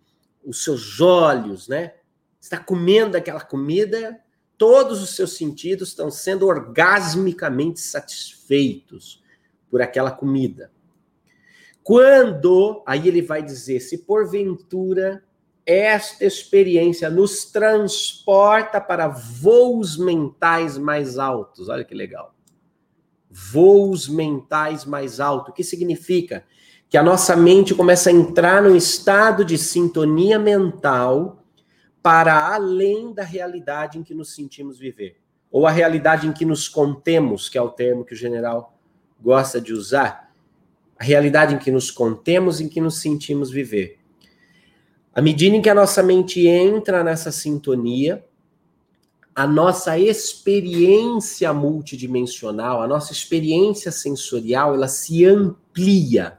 [0.45, 1.95] os seus olhos, né?
[2.39, 4.21] Está comendo aquela comida,
[4.59, 9.23] todos os seus sentidos estão sendo orgasmicamente satisfeitos
[9.71, 10.71] por aquela comida.
[11.83, 15.25] Quando, aí ele vai dizer, se porventura
[15.65, 21.69] esta experiência nos transporta para voos mentais mais altos.
[21.69, 22.35] Olha que legal.
[23.29, 25.51] Voos mentais mais altos.
[25.51, 26.45] O que significa?
[26.88, 31.42] Que a nossa mente começa a entrar num estado de sintonia mental
[32.03, 35.16] para além da realidade em que nos sentimos viver.
[35.51, 38.79] Ou a realidade em que nos contemos, que é o termo que o general
[39.20, 40.33] gosta de usar.
[40.99, 43.99] A realidade em que nos contemos, em que nos sentimos viver.
[45.12, 48.25] À medida em que a nossa mente entra nessa sintonia,
[49.35, 56.38] a nossa experiência multidimensional, a nossa experiência sensorial, ela se amplia.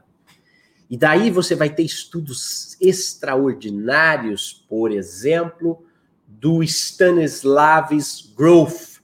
[0.90, 5.84] E daí você vai ter estudos extraordinários, por exemplo,
[6.26, 9.00] do Stanislavs Grof,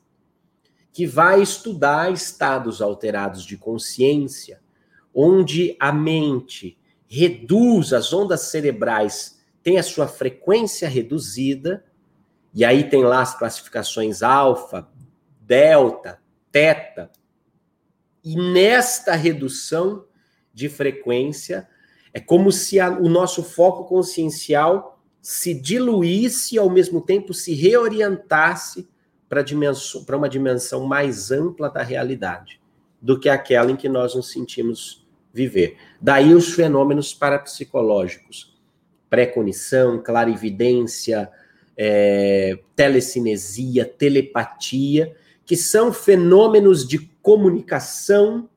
[0.92, 4.60] que vai estudar estados alterados de consciência,
[5.12, 11.84] onde a mente reduz as ondas cerebrais tem a sua frequência reduzida,
[12.52, 14.88] e aí tem lá as classificações alfa,
[15.40, 16.20] delta,
[16.52, 17.10] teta.
[18.22, 20.06] E nesta redução
[20.52, 21.68] de frequência,
[22.14, 27.52] é como se a, o nosso foco consciencial se diluísse e ao mesmo tempo se
[27.54, 28.88] reorientasse
[29.28, 32.60] para uma dimensão mais ampla da realidade
[33.02, 35.76] do que aquela em que nós nos sentimos viver.
[36.00, 38.54] Daí os fenômenos parapsicológicos
[39.14, 41.30] precognição, clarividência,
[41.76, 45.14] é, telecinesia, telepatia,
[45.46, 48.48] que são fenômenos de comunicação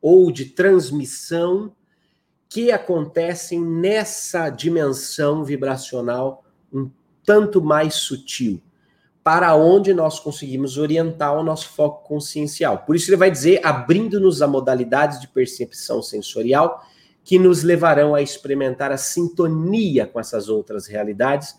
[0.00, 1.74] ou de transmissão
[2.48, 6.90] que acontecem nessa dimensão vibracional um
[7.24, 8.60] tanto mais sutil,
[9.22, 12.78] para onde nós conseguimos orientar o nosso foco consciencial.
[12.78, 16.82] Por isso ele vai dizer, abrindo-nos a modalidades de percepção sensorial
[17.22, 21.54] que nos levarão a experimentar a sintonia com essas outras realidades,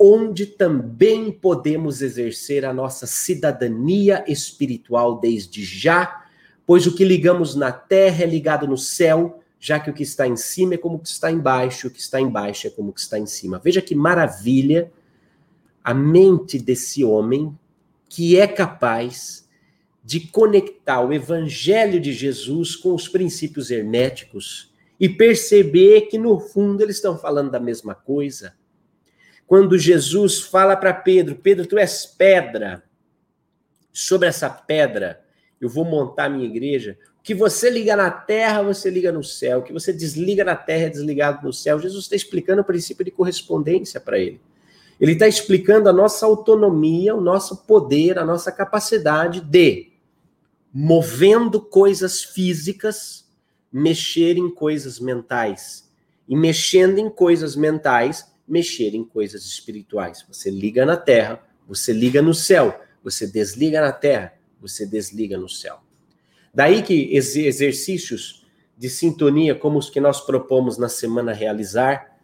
[0.00, 6.24] onde também podemos exercer a nossa cidadania espiritual desde já,
[6.66, 10.28] pois o que ligamos na terra é ligado no céu, já que o que está
[10.28, 12.92] em cima é como o que está embaixo, o que está embaixo é como o
[12.92, 13.58] que está em cima.
[13.58, 14.92] Veja que maravilha
[15.82, 17.58] a mente desse homem
[18.06, 19.48] que é capaz
[20.04, 26.82] de conectar o evangelho de Jesus com os princípios herméticos e perceber que no fundo
[26.82, 28.52] eles estão falando da mesma coisa
[29.46, 32.84] quando Jesus fala para Pedro: Pedro, tu és pedra.
[33.90, 35.24] Sobre essa pedra,
[35.58, 36.98] eu vou montar minha igreja.
[37.24, 39.62] Que você liga na terra, você liga no céu.
[39.62, 41.80] Que você desliga na terra é desligado no céu.
[41.80, 44.38] Jesus está explicando o princípio de correspondência para ele.
[45.00, 49.90] Ele está explicando a nossa autonomia, o nosso poder, a nossa capacidade de,
[50.70, 53.26] movendo coisas físicas,
[53.72, 55.90] mexer em coisas mentais.
[56.28, 60.22] E mexendo em coisas mentais, mexer em coisas espirituais.
[60.28, 65.48] Você liga na terra, você liga no céu, você desliga na terra, você desliga no
[65.48, 65.83] céu.
[66.54, 72.16] Daí que exercícios de sintonia, como os que nós propomos na semana realizar,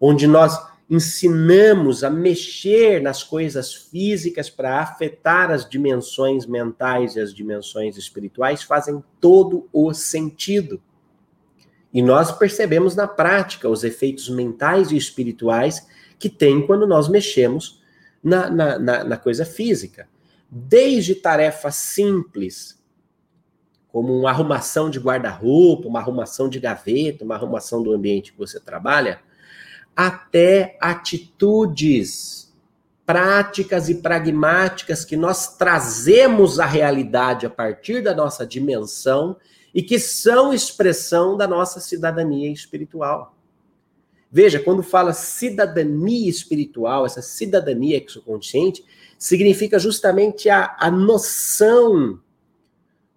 [0.00, 0.58] onde nós
[0.88, 8.62] ensinamos a mexer nas coisas físicas para afetar as dimensões mentais e as dimensões espirituais,
[8.62, 10.80] fazem todo o sentido.
[11.92, 15.86] E nós percebemos na prática os efeitos mentais e espirituais
[16.18, 17.82] que tem quando nós mexemos
[18.22, 20.08] na, na, na, na coisa física.
[20.48, 22.80] Desde tarefas simples,
[23.96, 28.60] como uma arrumação de guarda-roupa, uma arrumação de gaveta, uma arrumação do ambiente que você
[28.60, 29.20] trabalha,
[29.96, 32.54] até atitudes
[33.06, 39.34] práticas e pragmáticas que nós trazemos à realidade a partir da nossa dimensão
[39.74, 43.34] e que são expressão da nossa cidadania espiritual.
[44.30, 48.84] Veja, quando fala cidadania espiritual, essa cidadania exoconsciente,
[49.18, 52.20] significa justamente a, a noção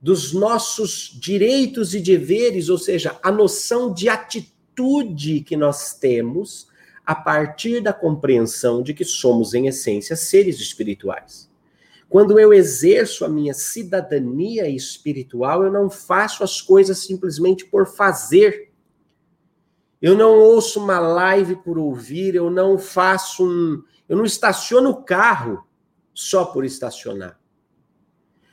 [0.02, 6.68] dos nossos direitos e deveres, ou seja, a noção de atitude que nós temos
[7.06, 11.50] a partir da compreensão de que somos, em essência, seres espirituais.
[12.08, 18.72] Quando eu exerço a minha cidadania espiritual, eu não faço as coisas simplesmente por fazer.
[20.02, 23.84] Eu não ouço uma live por ouvir, eu não faço um.
[24.08, 25.64] Eu não estaciono o carro
[26.14, 27.39] só por estacionar.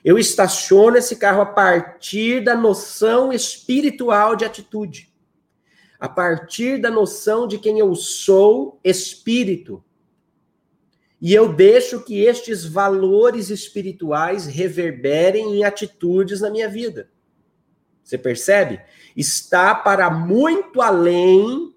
[0.07, 5.12] Eu estaciono esse carro a partir da noção espiritual de atitude,
[5.99, 9.83] a partir da noção de quem eu sou, espírito,
[11.21, 17.11] e eu deixo que estes valores espirituais reverberem em atitudes na minha vida.
[18.05, 18.81] Você percebe?
[19.16, 21.75] Está para muito além,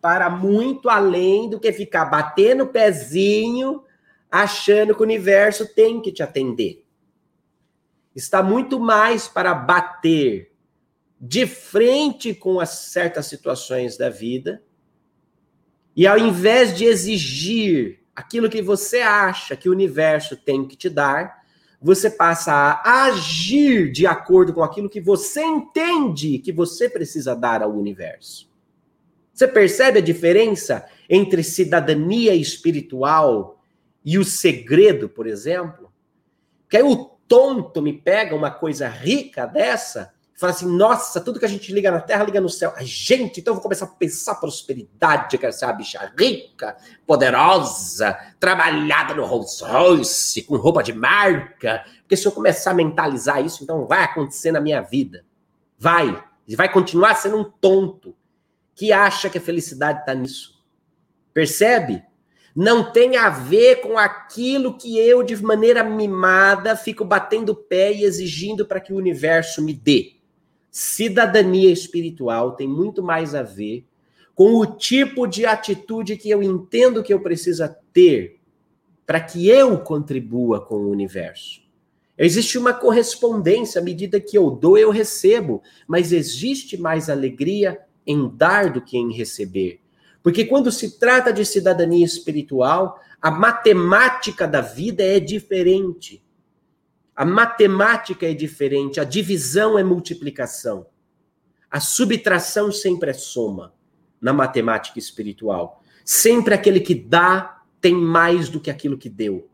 [0.00, 3.84] para muito além do que ficar batendo pezinho,
[4.28, 6.83] achando que o universo tem que te atender.
[8.14, 10.52] Está muito mais para bater
[11.20, 14.62] de frente com as certas situações da vida.
[15.96, 20.88] E ao invés de exigir aquilo que você acha que o universo tem que te
[20.88, 21.44] dar,
[21.80, 27.62] você passa a agir de acordo com aquilo que você entende que você precisa dar
[27.62, 28.50] ao universo.
[29.32, 33.62] Você percebe a diferença entre cidadania espiritual
[34.04, 35.92] e o segredo, por exemplo?
[36.68, 41.44] Que aí o tonto me pega uma coisa rica dessa Fala assim, nossa, tudo que
[41.44, 42.72] a gente liga na terra, liga no céu.
[42.76, 46.76] A gente, então eu vou começar a pensar prosperidade, eu quero ser uma bicha rica,
[47.06, 51.84] poderosa, trabalhada no Rolls Royce, com roupa de marca.
[52.00, 55.24] Porque se eu começar a mentalizar isso, então vai acontecer na minha vida.
[55.78, 56.20] Vai.
[56.48, 58.14] E vai continuar sendo um tonto
[58.74, 60.60] que acha que a felicidade está nisso.
[61.32, 62.02] Percebe?
[62.54, 68.04] Não tem a ver com aquilo que eu, de maneira mimada, fico batendo pé e
[68.04, 70.14] exigindo para que o universo me dê
[70.74, 73.86] cidadania espiritual tem muito mais a ver
[74.34, 78.40] com o tipo de atitude que eu entendo que eu preciso ter
[79.06, 81.62] para que eu contribua com o universo.
[82.18, 88.28] Existe uma correspondência, à medida que eu dou, eu recebo, mas existe mais alegria em
[88.28, 89.78] dar do que em receber.
[90.24, 96.24] Porque quando se trata de cidadania espiritual, a matemática da vida é diferente.
[97.14, 100.86] A matemática é diferente, a divisão é multiplicação.
[101.70, 103.74] A subtração sempre é soma
[104.18, 105.82] na matemática espiritual.
[106.06, 109.50] Sempre aquele que dá tem mais do que aquilo que deu.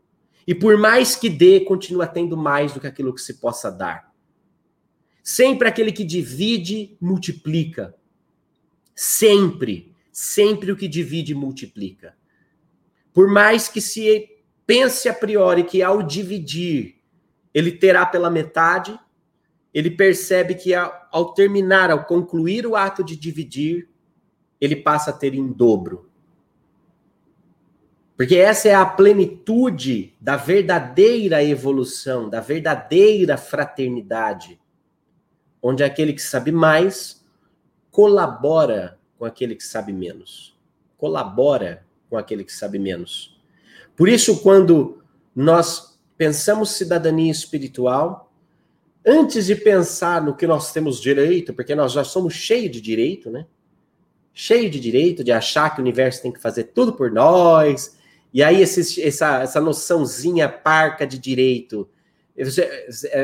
[0.47, 4.09] E por mais que dê, continua tendo mais do que aquilo que se possa dar.
[5.21, 7.93] Sempre aquele que divide, multiplica.
[8.95, 9.90] Sempre,
[10.21, 12.15] sempre o que divide multiplica.
[13.11, 14.29] Por mais que se
[14.67, 17.01] pense a priori que ao dividir
[17.51, 18.97] ele terá pela metade,
[19.73, 23.89] ele percebe que ao, terminar, ao concluir o ato de dividir,
[24.59, 26.07] ele passa a ter em dobro.
[28.15, 34.61] Porque essa é a plenitude da verdadeira evolução, da verdadeira fraternidade,
[35.59, 37.25] onde aquele que sabe mais
[37.89, 40.57] colabora com aquele que sabe menos.
[40.97, 43.39] Colabora com aquele que sabe menos.
[43.95, 45.03] Por isso, quando
[45.35, 48.33] nós pensamos cidadania espiritual,
[49.05, 53.29] antes de pensar no que nós temos direito, porque nós já somos cheios de direito,
[53.29, 53.45] né?
[54.33, 57.95] Cheio de direito, de achar que o universo tem que fazer tudo por nós,
[58.33, 61.87] e aí esse, essa, essa noçãozinha parca de direito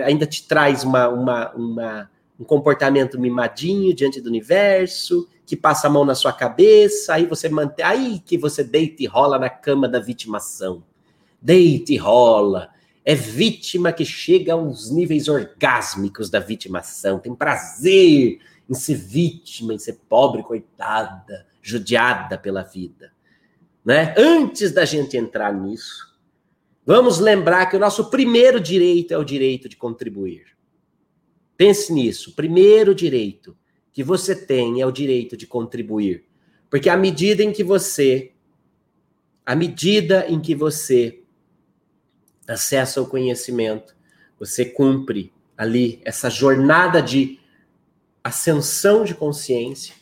[0.05, 5.89] ainda te traz uma, uma, uma um comportamento mimadinho diante do universo, que passa a
[5.89, 9.87] mão na sua cabeça, aí você mantém, aí que você deita e rola na cama
[9.87, 10.83] da vitimação.
[11.41, 12.69] Deita e rola.
[13.05, 19.79] É vítima que chega aos níveis orgásmicos da vitimação, tem prazer em ser vítima, em
[19.79, 23.13] ser pobre, coitada, judiada pela vida.
[23.85, 24.13] Né?
[24.17, 26.13] Antes da gente entrar nisso,
[26.85, 30.56] vamos lembrar que o nosso primeiro direito é o direito de contribuir.
[31.57, 32.35] Pense nisso.
[32.35, 33.57] Primeiro direito
[33.91, 36.25] que você tem é o direito de contribuir.
[36.69, 38.31] Porque à medida em que você,
[39.45, 41.23] à medida em que você
[42.47, 43.95] acessa o conhecimento,
[44.39, 47.39] você cumpre ali essa jornada de
[48.23, 49.95] ascensão de consciência,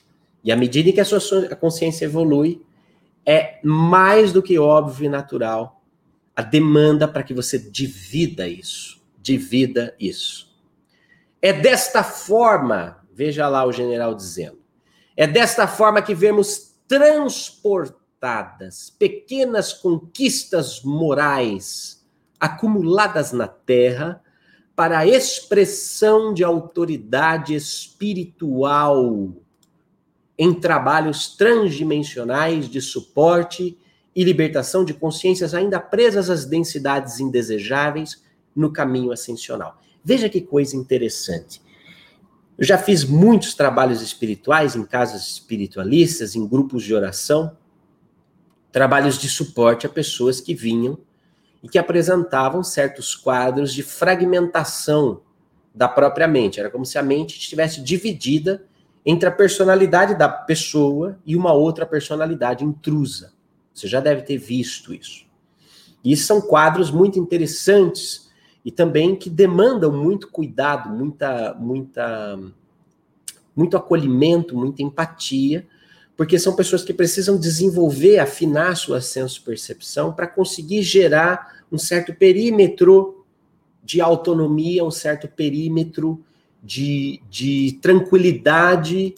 [0.43, 2.61] e à medida em que a sua consciência evolui,
[3.25, 5.83] é mais do que óbvio e natural
[6.35, 9.01] a demanda para que você divida isso.
[9.21, 10.53] Divida isso.
[11.45, 14.57] É desta forma, veja lá o general dizendo,
[15.15, 22.03] é desta forma que vemos transportadas pequenas conquistas morais
[22.39, 24.23] acumuladas na terra
[24.75, 29.35] para a expressão de autoridade espiritual
[30.39, 33.77] em trabalhos transdimensionais de suporte
[34.15, 38.25] e libertação de consciências ainda presas às densidades indesejáveis
[38.55, 39.79] no caminho ascensional.
[40.05, 41.59] Veja que coisa interessante.
[42.55, 47.57] Eu já fiz muitos trabalhos espirituais em casas espiritualistas, em grupos de oração,
[48.71, 50.99] trabalhos de suporte a pessoas que vinham
[51.63, 55.21] e que apresentavam certos quadros de fragmentação
[55.73, 56.59] da própria mente.
[56.59, 58.63] Era como se a mente estivesse dividida
[59.03, 63.33] entre a personalidade da pessoa e uma outra personalidade intrusa.
[63.73, 65.25] Você já deve ter visto isso.
[66.03, 68.24] E são quadros muito interessantes
[68.65, 72.39] e também que demandam muito cuidado, muita, muita,
[73.55, 75.67] muito acolhimento, muita empatia,
[76.17, 83.23] porque são pessoas que precisam desenvolver, afinar sua senso-percepção para conseguir gerar um certo perímetro
[83.83, 86.23] de autonomia, um certo perímetro
[86.63, 89.13] de, de tranquilidade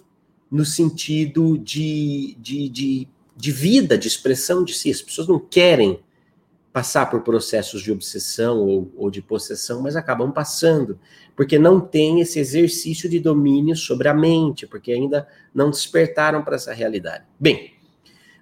[0.51, 4.91] no sentido de, de, de, de vida, de expressão de si.
[4.91, 5.99] As pessoas não querem
[6.77, 10.99] passar por processos de obsessão ou, ou, de possessão, mas acabam passando,
[11.35, 16.55] porque não tem esse exercício de domínio sobre a mente, porque ainda não despertaram para
[16.55, 17.25] essa realidade.
[17.39, 17.73] Bem,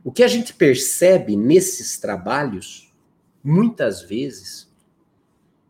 [0.04, 2.94] o que a gente percebe nesses trabalhos,
[3.42, 4.70] muitas vezes,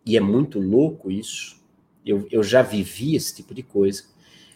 [0.03, 1.63] e é muito louco isso,
[2.03, 4.05] eu, eu já vivi esse tipo de coisa,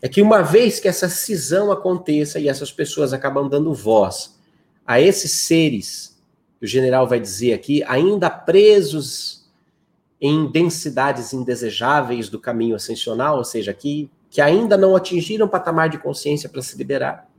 [0.01, 4.36] é que uma vez que essa cisão aconteça e essas pessoas acabam dando voz
[4.84, 6.19] a esses seres
[6.62, 9.49] o general vai dizer aqui, ainda presos
[10.20, 15.89] em densidades indesejáveis do caminho ascensional, ou seja, que, que ainda não atingiram o patamar
[15.89, 17.30] de consciência para se liberar.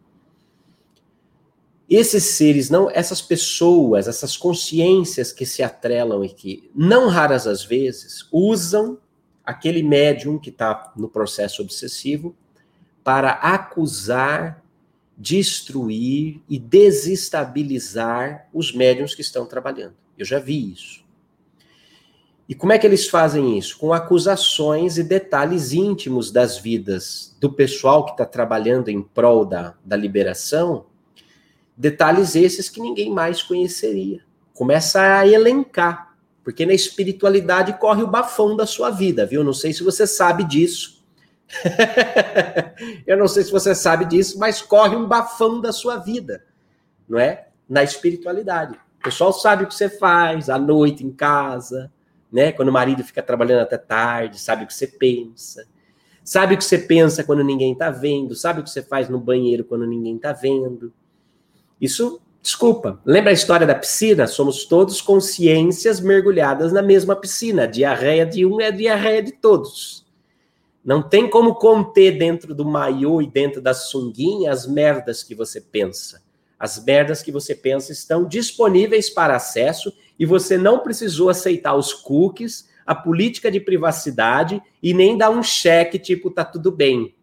[1.89, 7.65] Esses seres, não, essas pessoas, essas consciências que se atrelam e que, não raras às
[7.65, 8.97] vezes, usam
[9.45, 12.35] aquele médium que está no processo obsessivo
[13.03, 14.60] para acusar
[15.21, 19.93] destruir e desestabilizar os médiums que estão trabalhando.
[20.17, 21.05] Eu já vi isso.
[22.49, 23.79] E como é que eles fazem isso?
[23.79, 29.75] Com acusações e detalhes íntimos das vidas do pessoal que está trabalhando em prol da,
[29.85, 30.87] da liberação,
[31.77, 34.23] detalhes esses que ninguém mais conheceria.
[34.55, 39.45] Começa a elencar, porque na espiritualidade corre o bafão da sua vida, viu?
[39.45, 41.00] Não sei se você sabe disso
[43.07, 46.45] eu não sei se você sabe disso, mas corre um bafão da sua vida,
[47.09, 47.49] não é?
[47.69, 48.79] Na espiritualidade.
[49.01, 51.91] O pessoal sabe o que você faz à noite em casa,
[52.31, 52.53] né?
[52.53, 55.67] Quando o marido fica trabalhando até tarde, sabe o que você pensa.
[56.23, 59.19] sabe o que você pensa quando ninguém está vendo, sabe o que você faz no
[59.19, 60.93] banheiro quando ninguém está vendo.
[61.81, 64.27] Isso, desculpa, lembra a história da piscina?
[64.27, 67.65] Somos todos consciências mergulhadas na mesma piscina.
[67.65, 70.07] A diarreia de um é a diarreia de todos.
[70.85, 75.61] Não tem como conter dentro do maiô e dentro da sunguinha as merdas que você
[75.61, 76.23] pensa.
[76.59, 81.93] As merdas que você pensa estão disponíveis para acesso e você não precisou aceitar os
[81.93, 87.15] cookies, a política de privacidade e nem dar um cheque tipo tá tudo bem.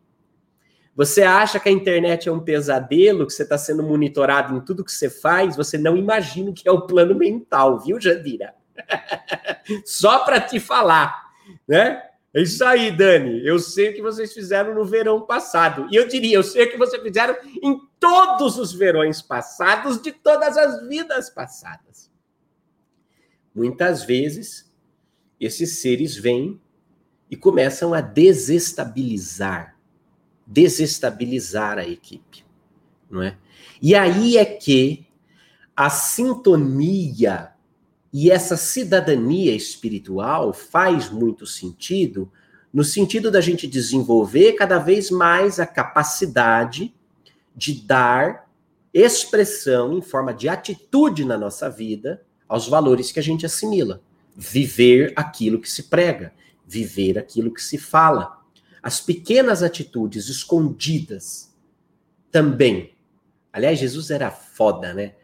[0.95, 4.83] Você acha que a internet é um pesadelo, que você está sendo monitorado em tudo
[4.83, 5.55] que você faz?
[5.55, 8.55] Você não imagina o que é o plano mental, viu, Jandira?
[9.85, 11.27] Só para te falar,
[11.67, 12.01] né?
[12.33, 13.45] É isso aí, Dani.
[13.45, 15.87] Eu sei o que vocês fizeram no verão passado.
[15.91, 20.11] E eu diria, eu sei o que vocês fizeram em todos os verões passados, de
[20.11, 22.11] todas as vidas passadas.
[23.55, 24.71] Muitas vezes,
[25.39, 26.61] esses seres vêm
[27.29, 29.77] e começam a desestabilizar
[30.47, 32.45] desestabilizar a equipe,
[33.09, 33.37] não é?
[33.81, 35.05] E aí é que
[35.75, 37.51] a sintonia
[38.11, 42.31] e essa cidadania espiritual faz muito sentido,
[42.73, 46.93] no sentido da gente desenvolver cada vez mais a capacidade
[47.55, 48.47] de dar
[48.93, 54.01] expressão em forma de atitude na nossa vida aos valores que a gente assimila.
[54.35, 56.33] Viver aquilo que se prega,
[56.65, 58.41] viver aquilo que se fala.
[58.81, 61.53] As pequenas atitudes escondidas
[62.31, 62.93] também.
[63.51, 65.15] Aliás, Jesus era foda, né?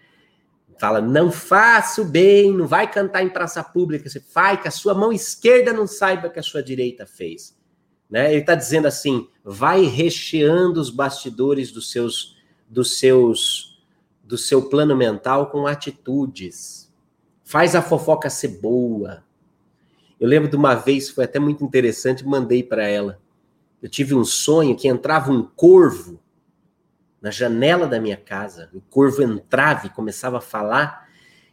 [0.77, 4.71] Fala, não faça o bem, não vai cantar em praça pública, você faz que a
[4.71, 7.55] sua mão esquerda não saiba que a sua direita fez.
[8.09, 8.31] Né?
[8.31, 12.37] Ele está dizendo assim, vai recheando os bastidores dos seus,
[12.69, 13.83] dos seus,
[14.23, 16.91] do seu plano mental com atitudes.
[17.43, 19.23] Faz a fofoca ser boa.
[20.19, 23.19] Eu lembro de uma vez, foi até muito interessante, mandei para ela.
[23.81, 26.22] Eu tive um sonho que entrava um corvo
[27.23, 28.69] na janela da minha casa.
[28.73, 31.07] O corvo entrava e começava a falar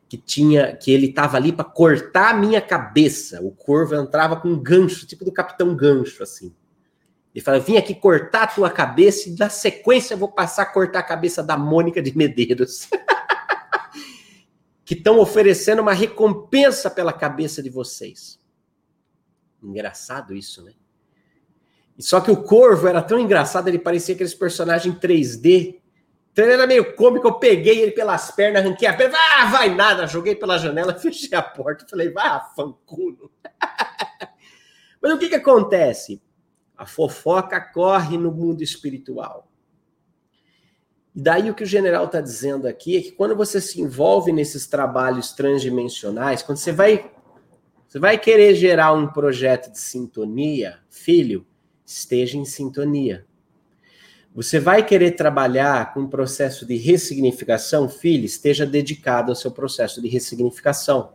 [0.08, 3.40] que tinha que ele estava ali para cortar a minha cabeça.
[3.40, 6.52] O corvo entrava com um gancho, tipo do Capitão Gancho, assim.
[7.32, 10.66] Ele falava: vim aqui cortar a tua cabeça e na sequência eu vou passar a
[10.66, 12.88] cortar a cabeça da Mônica de Medeiros.
[14.84, 18.40] que estão oferecendo uma recompensa pela cabeça de vocês.
[19.62, 20.72] Engraçado isso, né?
[22.01, 25.80] Só que o Corvo era tão engraçado, ele parecia aqueles personagens 3D.
[26.32, 29.74] Então ele era meio cômico, eu peguei ele pelas pernas, arranquei a perna, ah, vai
[29.74, 33.30] nada, joguei pela janela, fechei a porta, falei, vai, fanculo.
[35.03, 36.22] Mas o que que acontece?
[36.76, 39.48] A fofoca corre no mundo espiritual.
[41.14, 44.32] E daí o que o general está dizendo aqui é que quando você se envolve
[44.32, 47.11] nesses trabalhos transdimensionais, quando você vai,
[47.86, 51.44] você vai querer gerar um projeto de sintonia, filho,
[51.91, 53.24] esteja em sintonia.
[54.34, 60.01] Você vai querer trabalhar com um processo de ressignificação, filho, esteja dedicado ao seu processo
[60.01, 61.12] de ressignificação.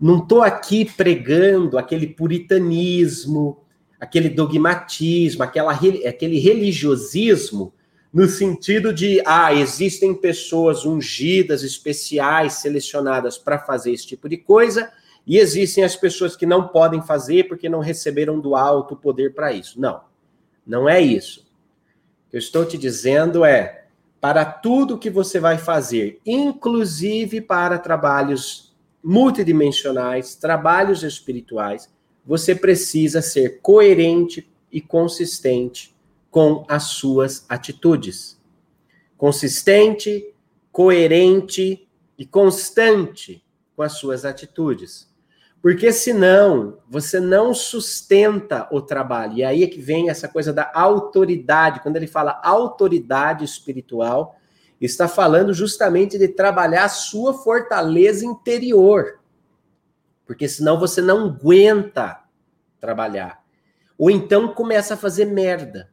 [0.00, 3.58] Não estou aqui pregando aquele puritanismo,
[3.98, 7.74] aquele dogmatismo, aquela, aquele religiosismo,
[8.12, 14.90] no sentido de, ah, existem pessoas ungidas, especiais, selecionadas para fazer esse tipo de coisa,
[15.26, 19.52] e existem as pessoas que não podem fazer porque não receberam do alto poder para
[19.52, 19.80] isso.
[19.80, 20.00] Não,
[20.66, 21.46] não é isso.
[22.26, 23.84] O que eu estou te dizendo é,
[24.20, 31.90] para tudo que você vai fazer, inclusive para trabalhos multidimensionais, trabalhos espirituais,
[32.24, 35.94] você precisa ser coerente e consistente
[36.30, 38.38] com as suas atitudes.
[39.16, 40.32] Consistente,
[40.70, 43.44] coerente e constante
[43.74, 45.09] com as suas atitudes.
[45.62, 49.34] Porque senão você não sustenta o trabalho.
[49.38, 51.80] E aí é que vem essa coisa da autoridade.
[51.80, 54.36] Quando ele fala autoridade espiritual,
[54.80, 59.20] está falando justamente de trabalhar a sua fortaleza interior.
[60.24, 62.20] Porque senão você não aguenta
[62.80, 63.42] trabalhar.
[63.98, 65.90] Ou então começa a fazer merda.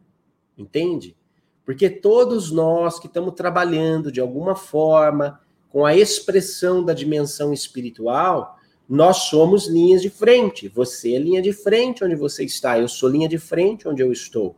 [0.58, 1.18] Entende?
[1.66, 8.57] Porque todos nós que estamos trabalhando de alguma forma com a expressão da dimensão espiritual,
[8.88, 10.68] nós somos linhas de frente.
[10.70, 14.12] Você é linha de frente onde você está, eu sou linha de frente onde eu
[14.12, 14.56] estou.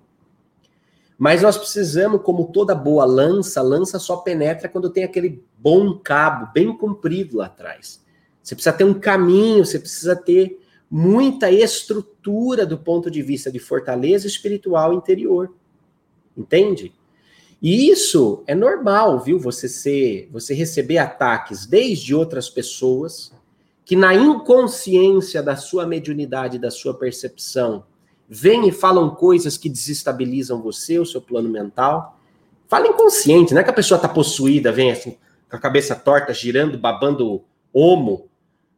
[1.17, 6.49] Mas nós precisamos, como toda boa lança, lança só penetra quando tem aquele bom cabo
[6.53, 8.05] bem comprido lá atrás.
[8.41, 10.59] Você precisa ter um caminho, você precisa ter
[10.89, 15.53] muita estrutura do ponto de vista de fortaleza espiritual interior.
[16.37, 16.93] Entende?
[17.61, 19.37] E isso é normal, viu?
[19.39, 23.33] Você ser, você receber ataques desde outras pessoas,
[23.89, 27.83] que na inconsciência da sua mediunidade, da sua percepção,
[28.29, 32.19] vêm e falam coisas que desestabilizam você, o seu plano mental.
[32.67, 35.17] Fala inconsciente, não é que a pessoa está possuída, vem assim,
[35.49, 38.29] com a cabeça torta, girando, babando homo,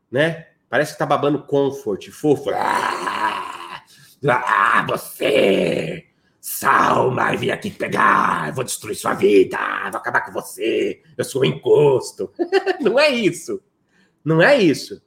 [0.10, 0.48] né?
[0.70, 2.50] Parece que tá babando comfort, fofo.
[2.52, 3.84] Ah,
[4.26, 6.06] ah você!
[6.40, 9.58] Salma, vim aqui pegar, vou destruir sua vida,
[9.92, 12.32] vou acabar com você, eu sou um encosto.
[12.80, 13.62] não é isso.
[14.24, 15.02] Não é isso.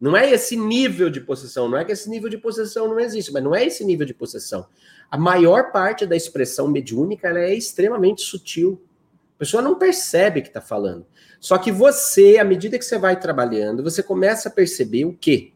[0.00, 3.30] Não é esse nível de possessão, não é que esse nível de possessão não existe,
[3.30, 4.66] mas não é esse nível de possessão.
[5.10, 8.80] A maior parte da expressão mediúnica é extremamente sutil.
[9.36, 11.04] A pessoa não percebe que está falando.
[11.38, 15.52] Só que você, à medida que você vai trabalhando, você começa a perceber o quê?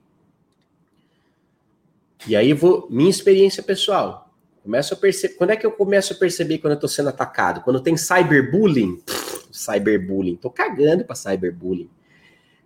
[2.26, 4.30] E aí vou minha experiência pessoal.
[4.62, 5.34] Começo a perceber.
[5.34, 7.62] Quando é que eu começo a perceber quando eu estou sendo atacado?
[7.62, 9.02] Quando tem cyberbullying?
[9.50, 10.36] Cyberbullying.
[10.36, 11.88] Tô cagando para cyberbullying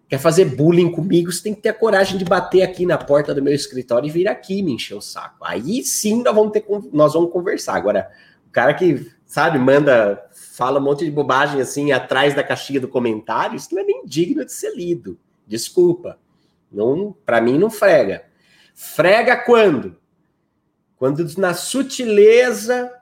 [0.09, 3.35] quer fazer bullying comigo, você tem que ter a coragem de bater aqui na porta
[3.35, 5.45] do meu escritório e vir aqui me encher o saco.
[5.45, 7.77] Aí sim nós vamos ter nós vamos conversar.
[7.77, 8.11] Agora,
[8.47, 12.89] o cara que, sabe, manda, fala um monte de bobagem assim atrás da caixinha do
[12.89, 15.19] comentário, isso não é nem digno de ser lido.
[15.47, 16.19] Desculpa.
[16.73, 18.25] Não, para mim não frega.
[18.75, 19.97] Frega quando?
[20.97, 22.93] Quando na sutileza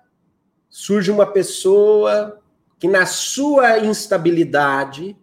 [0.69, 2.41] surge uma pessoa
[2.79, 5.17] que na sua instabilidade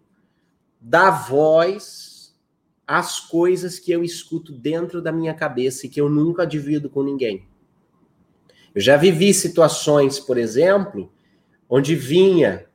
[0.86, 2.36] dá voz
[2.86, 7.02] às coisas que eu escuto dentro da minha cabeça e que eu nunca divido com
[7.02, 7.48] ninguém.
[8.74, 11.10] Eu já vivi situações, por exemplo,
[11.70, 12.66] onde vinha,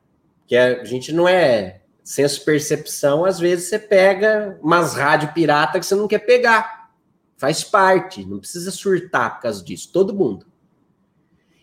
[0.44, 5.86] que a gente não é senso percepção, às vezes você pega umas rádio pirata que
[5.86, 6.90] você não quer pegar.
[7.36, 10.46] Faz parte, não precisa surtar por causa disso, todo mundo.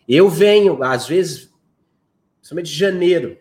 [0.08, 1.52] Eu venho, às vezes,
[2.40, 3.36] principalmente de janeiro,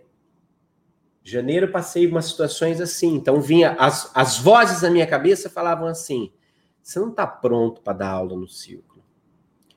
[1.31, 3.15] janeiro passei umas situações assim.
[3.15, 6.31] Então vinha as, as vozes na minha cabeça falavam assim:
[6.81, 9.03] você não está pronto para dar aula no círculo.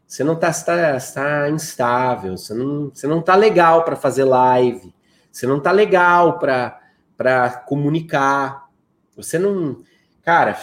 [0.06, 4.92] Você não está tá, tá instável, você não, você não tá legal para fazer live,
[5.30, 8.68] você não tá legal para comunicar.
[9.16, 9.82] Você não.
[10.22, 10.58] Cara,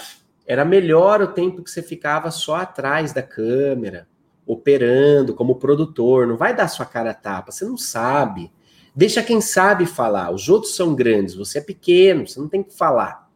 [0.45, 4.07] era melhor o tempo que você ficava só atrás da câmera,
[4.45, 6.27] operando como produtor.
[6.27, 8.51] Não vai dar sua cara tapa, você não sabe.
[8.97, 10.31] Deixa quem sabe falar.
[10.31, 13.29] Os outros são grandes, você é pequeno, você não tem que falar.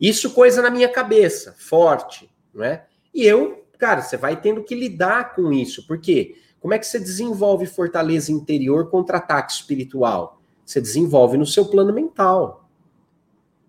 [0.00, 2.86] Isso coisa na minha cabeça, forte, não é?
[3.12, 5.84] E eu, cara, você vai tendo que lidar com isso.
[5.88, 6.36] Por quê?
[6.60, 10.40] Como é que você desenvolve fortaleza interior contra ataque espiritual?
[10.64, 12.70] Você desenvolve no seu plano mental.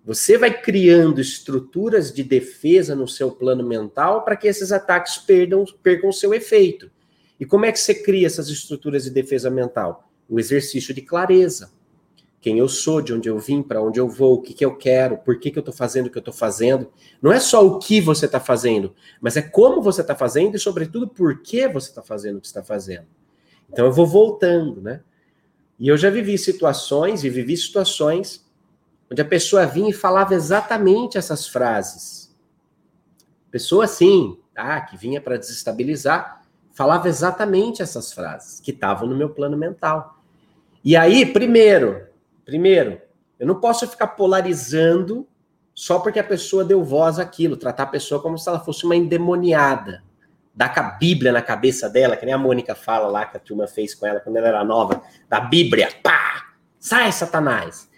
[0.05, 5.65] Você vai criando estruturas de defesa no seu plano mental para que esses ataques perdam,
[5.81, 6.91] percam seu efeito.
[7.39, 10.10] E como é que você cria essas estruturas de defesa mental?
[10.31, 11.73] O exercício de clareza.
[12.39, 14.75] Quem eu sou, de onde eu vim, para onde eu vou, o que, que eu
[14.75, 16.91] quero, por que, que eu estou fazendo o que eu estou fazendo.
[17.21, 20.59] Não é só o que você está fazendo, mas é como você está fazendo e,
[20.59, 23.05] sobretudo, por que você está fazendo o que está fazendo.
[23.69, 25.01] Então eu vou voltando, né?
[25.77, 28.45] E eu já vivi situações, e vivi situações,
[29.11, 32.35] onde a pessoa vinha e falava exatamente essas frases.
[33.51, 34.79] Pessoa assim, tá?
[34.81, 36.41] Que vinha para desestabilizar,
[36.73, 40.20] falava exatamente essas frases que estavam no meu plano mental.
[40.83, 42.07] E aí, primeiro,
[42.45, 43.01] primeiro,
[43.39, 45.27] eu não posso ficar polarizando
[45.73, 48.95] só porque a pessoa deu voz àquilo, tratar a pessoa como se ela fosse uma
[48.95, 50.03] endemoniada.
[50.53, 53.39] Dar com a Bíblia na cabeça dela, que nem a Mônica fala lá que a
[53.39, 56.53] turma fez com ela quando ela era nova, da Bíblia, pá!
[56.77, 57.89] Sai, Satanás!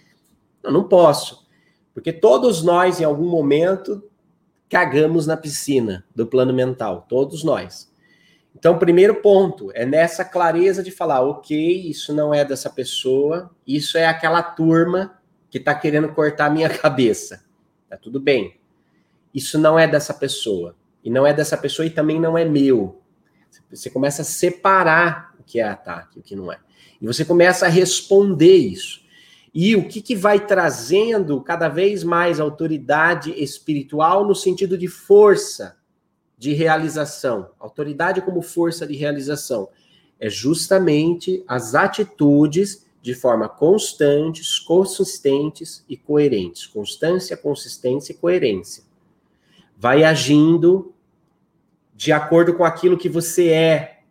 [0.62, 1.48] Eu não posso.
[1.94, 4.04] Porque todos nós, em algum momento,
[4.70, 7.06] cagamos na piscina do plano mental.
[7.08, 7.93] Todos nós.
[8.64, 13.98] Então, primeiro ponto é nessa clareza de falar, ok, isso não é dessa pessoa, isso
[13.98, 17.44] é aquela turma que está querendo cortar minha cabeça.
[17.90, 18.58] Tá tudo bem.
[19.34, 20.78] Isso não é dessa pessoa.
[21.04, 23.02] E não é dessa pessoa e também não é meu.
[23.70, 26.58] Você começa a separar o que é ataque e o que não é.
[27.02, 29.02] E você começa a responder isso.
[29.54, 35.83] E o que, que vai trazendo cada vez mais autoridade espiritual no sentido de força
[36.44, 39.70] de realização, autoridade como força de realização,
[40.20, 46.68] é justamente as atitudes de forma constantes, consistentes e coerentes.
[46.68, 48.84] Constância, consistência e coerência.
[49.78, 50.94] Vai agindo
[51.96, 54.02] de acordo com aquilo que você é.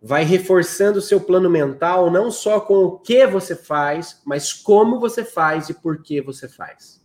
[0.00, 5.00] Vai reforçando o seu plano mental, não só com o que você faz, mas como
[5.00, 7.04] você faz e por que você faz.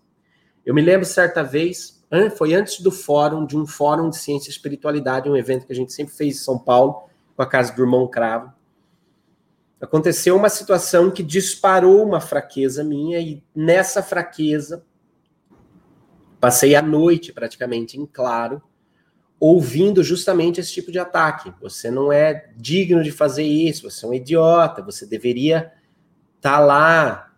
[0.64, 1.99] Eu me lembro certa vez,
[2.36, 5.76] foi antes do fórum, de um fórum de ciência e espiritualidade, um evento que a
[5.76, 7.04] gente sempre fez em São Paulo,
[7.36, 8.52] com a casa do irmão Cravo.
[9.80, 14.84] Aconteceu uma situação que disparou uma fraqueza minha, e nessa fraqueza,
[16.40, 18.62] passei a noite praticamente em claro,
[19.40, 21.54] ouvindo justamente esse tipo de ataque.
[21.62, 25.72] Você não é digno de fazer isso, você é um idiota, você deveria
[26.38, 27.29] estar tá lá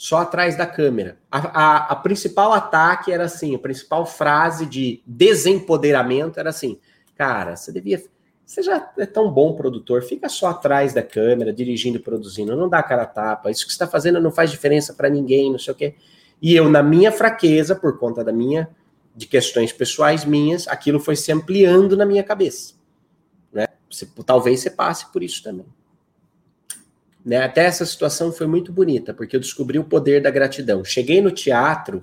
[0.00, 1.18] só atrás da câmera.
[1.30, 6.78] A, a, a, principal ataque era assim, a principal frase de desempoderamento era assim,
[7.14, 8.02] cara, você devia.
[8.46, 12.66] Você já é tão bom produtor, fica só atrás da câmera, dirigindo e produzindo, não
[12.66, 15.76] dá cara tapa, isso que está fazendo não faz diferença para ninguém, não sei o
[15.76, 15.94] quê.
[16.40, 18.70] E eu, na minha fraqueza, por conta da minha
[19.14, 22.72] de questões pessoais minhas, aquilo foi se ampliando na minha cabeça.
[23.52, 23.66] Né?
[23.90, 25.66] Você, talvez você passe por isso também.
[27.24, 27.38] Né?
[27.38, 30.84] Até essa situação foi muito bonita, porque eu descobri o poder da gratidão.
[30.84, 32.00] Cheguei no teatro,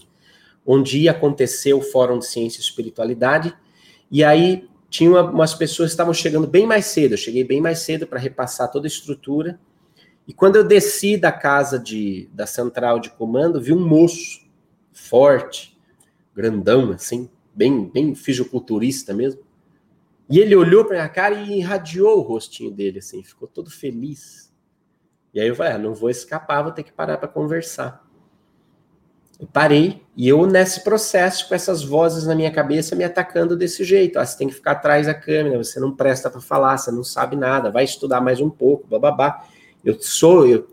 [0.66, 3.56] onde ia acontecer o Fórum de Ciência e Espiritualidade,
[4.12, 7.14] e aí tinha uma, umas pessoas que estavam chegando bem mais cedo.
[7.14, 9.60] Eu cheguei bem mais cedo para repassar toda a estrutura.
[10.28, 14.46] E quando eu desci da casa de, da central de comando, vi um moço
[14.92, 15.78] forte,
[16.36, 19.42] grandão, assim, bem, bem fisiculturista mesmo.
[20.30, 24.47] E ele olhou para minha cara e irradiou o rostinho dele, assim, ficou todo feliz.
[25.38, 28.04] E aí eu falei, ah, não vou escapar, vou ter que parar para conversar.
[29.40, 33.84] Eu parei, e eu nesse processo, com essas vozes na minha cabeça me atacando desse
[33.84, 34.18] jeito.
[34.18, 37.04] Ah, você tem que ficar atrás da câmera, você não presta para falar, você não
[37.04, 39.48] sabe nada, vai estudar mais um pouco, bababá.
[39.86, 40.68] Eu sou, eu,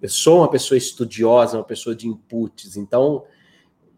[0.00, 3.24] eu sou uma pessoa estudiosa, uma pessoa de inputs, então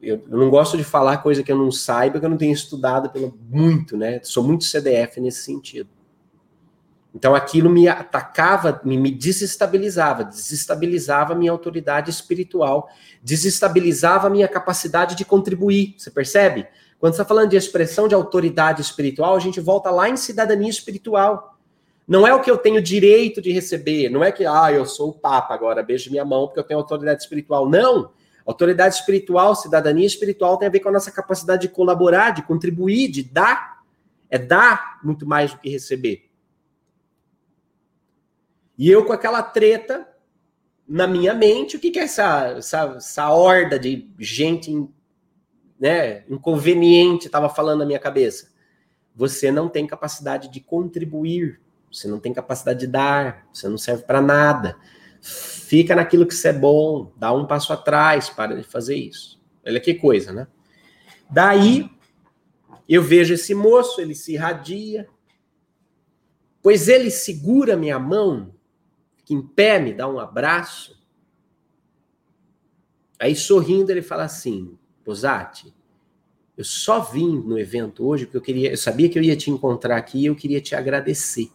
[0.01, 2.55] eu, eu, não gosto de falar coisa que eu não saiba, que eu não tenho
[2.55, 4.19] estudado pelo muito, né?
[4.23, 5.91] Sou muito CDF nesse sentido.
[7.17, 12.91] Então aquilo me atacava, me, desestabilizava, desestabilizava minha autoridade espiritual,
[13.23, 15.95] desestabilizava minha capacidade de contribuir.
[15.97, 16.67] Você percebe?
[16.99, 20.69] Quando você está falando de expressão de autoridade espiritual, a gente volta lá em cidadania
[20.69, 21.59] espiritual.
[22.07, 25.09] Não é o que eu tenho direito de receber, não é que, ah, eu sou
[25.09, 27.67] o Papa agora, beijo minha mão porque eu tenho autoridade espiritual.
[27.67, 28.11] Não!
[28.45, 33.09] Autoridade espiritual, cidadania espiritual tem a ver com a nossa capacidade de colaborar, de contribuir,
[33.09, 33.77] de dar.
[34.29, 36.26] É dar muito mais do que receber.
[38.79, 40.07] E eu com aquela treta
[40.89, 44.89] na minha mente, o que, que é essa, essa, essa horda de gente
[45.81, 48.53] né, inconveniente estava falando na minha cabeça?
[49.14, 51.61] Você não tem capacidade de contribuir,
[51.91, 54.77] você não tem capacidade de dar, você não serve para nada
[55.66, 59.41] fica naquilo que você é bom, dá um passo atrás, para de fazer isso.
[59.66, 60.47] Olha que coisa, né?
[61.29, 61.91] Daí
[62.89, 65.09] eu vejo esse moço, ele se irradia,
[66.62, 68.55] pois ele segura minha mão,
[69.27, 70.97] que em pé me dá um abraço.
[73.18, 75.74] Aí sorrindo ele fala assim: Posati,
[76.57, 79.51] eu só vim no evento hoje porque eu queria, eu sabia que eu ia te
[79.51, 81.51] encontrar aqui e eu queria te agradecer.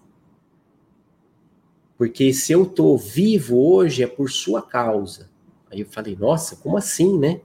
[1.97, 5.29] Porque se eu tô vivo hoje é por sua causa.
[5.71, 7.39] Aí eu falei, nossa, como assim, né?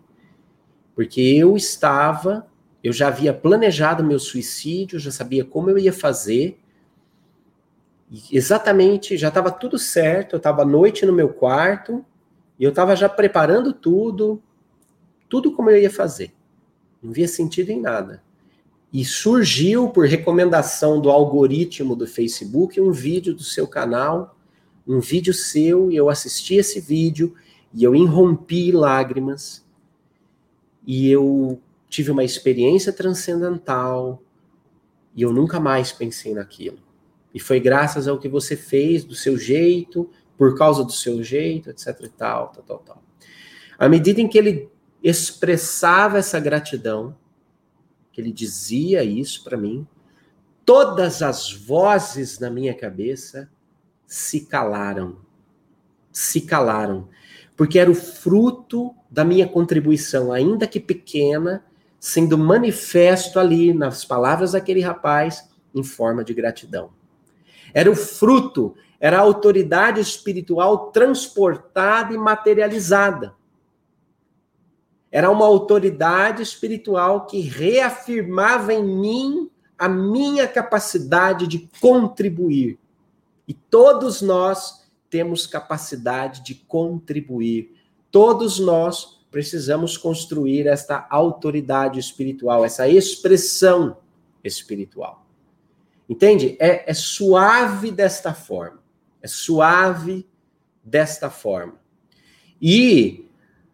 [0.94, 2.48] Porque eu estava,
[2.82, 6.58] eu já havia planejado meu suicídio, já sabia como eu ia fazer.
[8.30, 12.04] Exatamente, já estava tudo certo, eu estava à noite no meu quarto,
[12.58, 14.42] e eu estava já preparando tudo,
[15.28, 16.32] tudo como eu ia fazer.
[17.02, 18.22] Não via sentido em nada.
[18.92, 24.36] E surgiu, por recomendação do algoritmo do Facebook, um vídeo do seu canal
[24.86, 27.34] um vídeo seu e eu assisti esse vídeo
[27.74, 29.66] e eu irrompi lágrimas
[30.86, 34.22] e eu tive uma experiência transcendental
[35.14, 36.78] e eu nunca mais pensei naquilo.
[37.36, 40.08] E foi graças ao que você fez, do seu jeito,
[40.38, 43.02] por causa do seu jeito, etc e tal, tal, tal, tal.
[43.78, 44.70] À medida em que ele
[45.04, 47.14] expressava essa gratidão,
[48.10, 49.86] que ele dizia isso para mim,
[50.64, 53.50] todas as vozes na minha cabeça
[54.06, 55.18] se calaram.
[56.10, 57.06] Se calaram.
[57.54, 61.62] Porque era o fruto da minha contribuição, ainda que pequena,
[62.00, 66.95] sendo manifesto ali nas palavras daquele rapaz em forma de gratidão.
[67.72, 73.34] Era o fruto, era a autoridade espiritual transportada e materializada.
[75.10, 82.78] Era uma autoridade espiritual que reafirmava em mim a minha capacidade de contribuir
[83.46, 87.74] e todos nós temos capacidade de contribuir.
[88.10, 93.98] Todos nós precisamos construir esta autoridade espiritual, essa expressão
[94.42, 95.25] espiritual.
[96.08, 96.56] Entende?
[96.60, 98.82] É, é suave desta forma.
[99.20, 100.26] É suave
[100.82, 101.80] desta forma.
[102.60, 103.28] E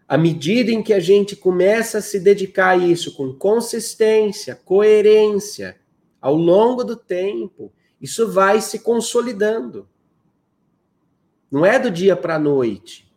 [0.08, 5.78] à medida em que a gente começa a se dedicar a isso com consistência, coerência,
[6.20, 9.88] ao longo do tempo, isso vai se consolidando.
[11.50, 13.10] Não é do dia para a noite.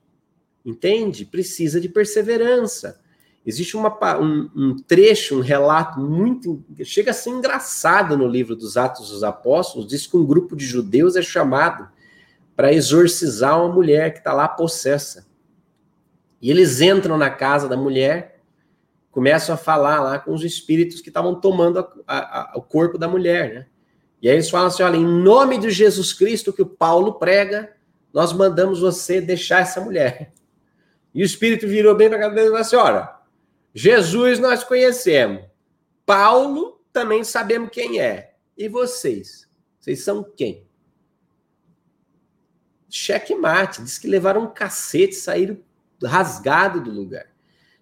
[0.66, 1.26] Entende?
[1.26, 3.00] Precisa de perseverança.
[3.46, 6.64] Existe uma, um, um, trecho, um relato muito.
[6.84, 9.88] chega a ser engraçado no livro dos Atos dos Apóstolos.
[9.88, 11.88] Diz que um grupo de judeus é chamado
[12.56, 15.28] para exorcizar uma mulher que está lá possessa.
[16.42, 18.42] E eles entram na casa da mulher,
[19.12, 22.98] começam a falar lá com os espíritos que estavam tomando a, a, a, o corpo
[22.98, 23.66] da mulher, né?
[24.22, 27.74] E aí eles falam assim: olha, em nome de Jesus Cristo que o Paulo prega,
[28.12, 30.34] nós mandamos você deixar essa mulher.
[31.14, 33.15] E o espírito virou bem para a cabeça e falou assim: olha,
[33.78, 35.44] Jesus nós conhecemos,
[36.06, 38.36] Paulo também sabemos quem é.
[38.58, 39.50] E vocês?
[39.78, 40.66] Vocês são quem?
[42.90, 45.58] Cheque mate, diz que levaram um cacete, saíram
[46.02, 47.28] rasgado do lugar.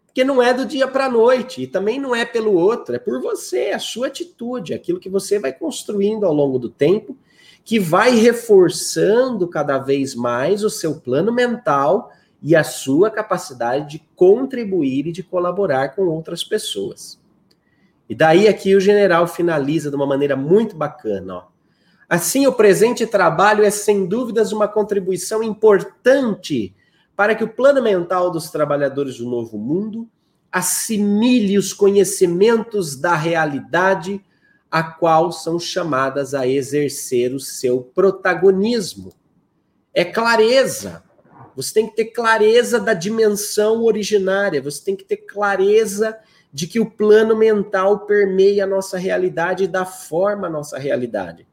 [0.07, 2.99] Porque não é do dia para a noite, e também não é pelo outro, é
[2.99, 7.15] por você, a sua atitude, aquilo que você vai construindo ao longo do tempo,
[7.63, 12.11] que vai reforçando cada vez mais o seu plano mental
[12.43, 17.17] e a sua capacidade de contribuir e de colaborar com outras pessoas.
[18.09, 21.53] E daí aqui o general finaliza de uma maneira muito bacana, ó.
[22.09, 26.75] Assim, o presente trabalho é sem dúvidas uma contribuição importante
[27.15, 30.07] para que o plano mental dos trabalhadores do novo mundo
[30.51, 34.23] assimile os conhecimentos da realidade
[34.69, 39.13] a qual são chamadas a exercer o seu protagonismo.
[39.93, 41.03] É clareza.
[41.55, 46.17] Você tem que ter clareza da dimensão originária, você tem que ter clareza
[46.51, 51.47] de que o plano mental permeia a nossa realidade e dá forma à nossa realidade.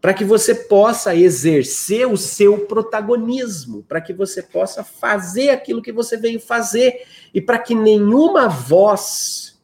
[0.00, 5.92] Para que você possa exercer o seu protagonismo, para que você possa fazer aquilo que
[5.92, 7.02] você veio fazer.
[7.32, 9.60] E para que nenhuma voz,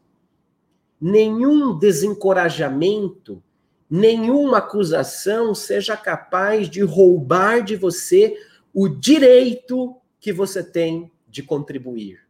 [1.01, 3.43] nenhum desencorajamento,
[3.91, 8.37] nenhuma acusação seja capaz de roubar de você
[8.73, 12.21] o direito que você tem de contribuir.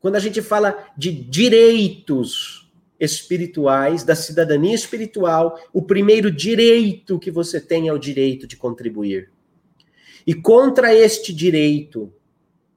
[0.00, 2.66] Quando a gente fala de direitos,
[2.98, 9.30] espirituais, da cidadania espiritual, o primeiro direito que você tem é o direito de contribuir.
[10.26, 12.12] E contra este direito,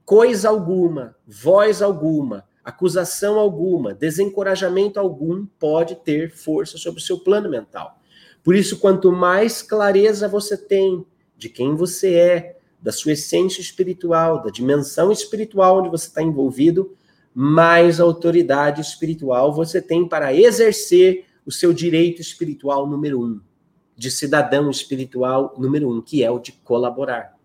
[0.05, 7.49] coisa alguma, voz alguma, acusação alguma, desencorajamento algum pode ter força sobre o seu plano
[7.49, 7.99] mental.
[8.43, 11.05] Por isso, quanto mais clareza você tem
[11.39, 16.95] de quem você é, da sua essência espiritual, da dimensão espiritual onde você está envolvido,
[17.33, 23.39] mais autoridade espiritual você tem para exercer o seu direito espiritual número um,
[23.95, 27.37] de cidadão espiritual número um, que é o de colaborar.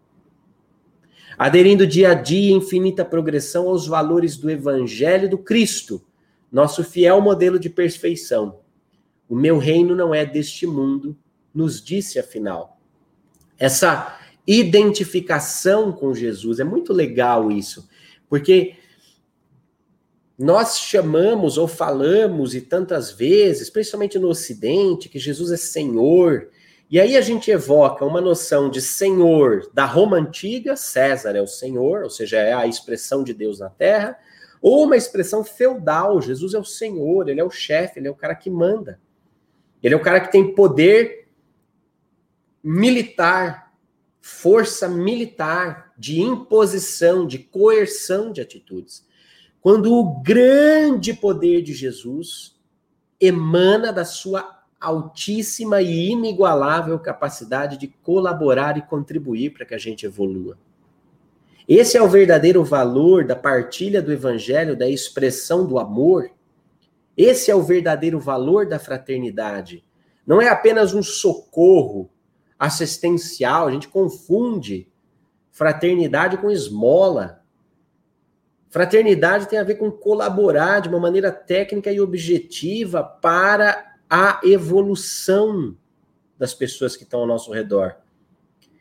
[1.38, 6.04] Aderindo dia a dia infinita progressão aos valores do Evangelho do Cristo,
[6.50, 8.60] nosso fiel modelo de perfeição.
[9.28, 11.16] O meu reino não é deste mundo,
[11.52, 12.73] nos disse afinal.
[13.58, 17.88] Essa identificação com Jesus é muito legal isso,
[18.28, 18.74] porque
[20.38, 26.48] nós chamamos ou falamos e tantas vezes, principalmente no Ocidente, que Jesus é Senhor.
[26.90, 31.46] E aí a gente evoca uma noção de Senhor da Roma antiga, César é o
[31.46, 34.18] Senhor, ou seja, é a expressão de Deus na terra,
[34.60, 38.16] ou uma expressão feudal, Jesus é o Senhor, ele é o chefe, ele é o
[38.16, 38.98] cara que manda.
[39.82, 41.23] Ele é o cara que tem poder
[42.64, 43.72] militar,
[44.20, 49.06] força militar, de imposição, de coerção de atitudes
[49.64, 52.54] quando o grande poder de Jesus
[53.18, 60.04] emana da sua altíssima e inigualável capacidade de colaborar e contribuir para que a gente
[60.04, 60.58] evolua.
[61.66, 66.30] Esse é o verdadeiro valor da partilha do evangelho, da expressão do amor.
[67.16, 69.82] Esse é o verdadeiro valor da fraternidade.
[70.26, 72.10] Não é apenas um socorro
[72.58, 74.88] assistencial, a gente confunde
[75.50, 77.42] fraternidade com esmola.
[78.68, 85.76] Fraternidade tem a ver com colaborar de uma maneira técnica e objetiva para a evolução
[86.38, 87.96] das pessoas que estão ao nosso redor.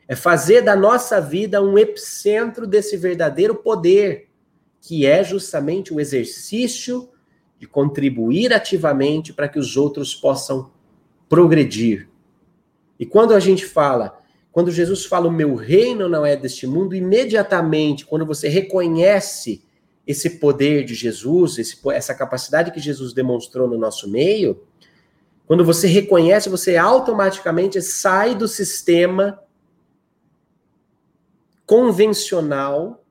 [0.06, 4.28] É fazer da nossa vida um epicentro desse verdadeiro poder,
[4.80, 7.08] que é justamente o exercício
[7.58, 10.70] de contribuir ativamente para que os outros possam
[11.28, 12.08] progredir.
[12.98, 14.20] E quando a gente fala,
[14.52, 19.64] quando Jesus fala o meu reino não é deste mundo, imediatamente, quando você reconhece
[20.06, 24.62] esse poder de Jesus, esse, essa capacidade que Jesus demonstrou no nosso meio,
[25.46, 29.42] quando você reconhece, você automaticamente sai do sistema
[31.66, 33.04] convencional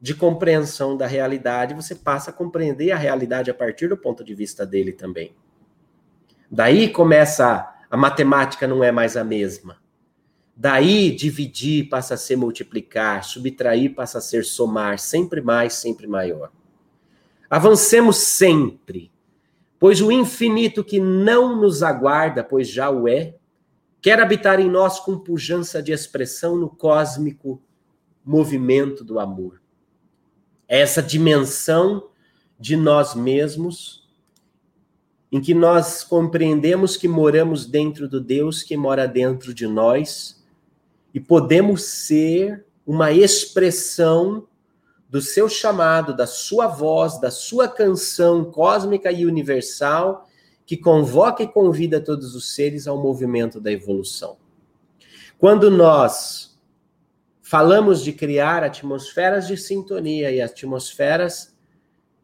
[0.00, 4.34] de compreensão da realidade, você passa a compreender a realidade a partir do ponto de
[4.34, 5.34] vista dele também.
[6.50, 9.76] Daí começa a matemática não é mais a mesma.
[10.56, 16.52] Daí, dividir passa a ser multiplicar, subtrair passa a ser somar, sempre mais, sempre maior.
[17.48, 19.10] Avancemos sempre,
[19.78, 23.34] pois o infinito que não nos aguarda, pois já o é,
[24.00, 27.60] quer habitar em nós com pujança de expressão no cósmico
[28.24, 29.60] movimento do amor.
[30.68, 32.10] É essa dimensão
[32.58, 33.99] de nós mesmos,
[35.32, 40.42] em que nós compreendemos que moramos dentro do Deus que mora dentro de nós
[41.14, 44.46] e podemos ser uma expressão
[45.08, 50.28] do seu chamado, da sua voz, da sua canção cósmica e universal,
[50.64, 54.36] que convoca e convida todos os seres ao movimento da evolução.
[55.36, 56.56] Quando nós
[57.40, 61.52] falamos de criar atmosferas de sintonia e atmosferas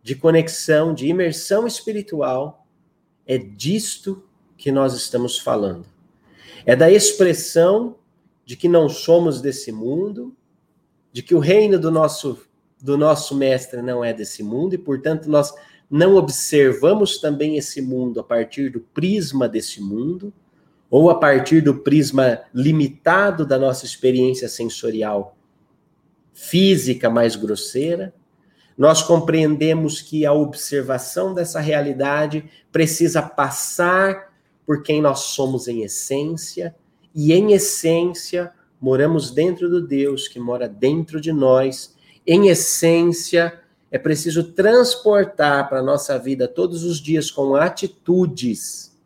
[0.01, 2.66] de conexão, de imersão espiritual,
[3.27, 4.23] é disto
[4.57, 5.87] que nós estamos falando.
[6.65, 7.97] É da expressão
[8.45, 10.35] de que não somos desse mundo,
[11.13, 12.47] de que o reino do nosso
[12.81, 15.53] do nosso mestre não é desse mundo e, portanto, nós
[15.91, 20.33] não observamos também esse mundo a partir do prisma desse mundo
[20.91, 25.37] ou a partir do prisma limitado da nossa experiência sensorial
[26.33, 28.15] física mais grosseira.
[28.77, 34.35] Nós compreendemos que a observação dessa realidade precisa passar
[34.67, 36.75] por quem nós somos em essência,
[37.15, 41.97] e em essência moramos dentro do Deus que mora dentro de nós
[42.27, 43.61] em essência,
[43.91, 48.97] é preciso transportar para a nossa vida todos os dias com atitudes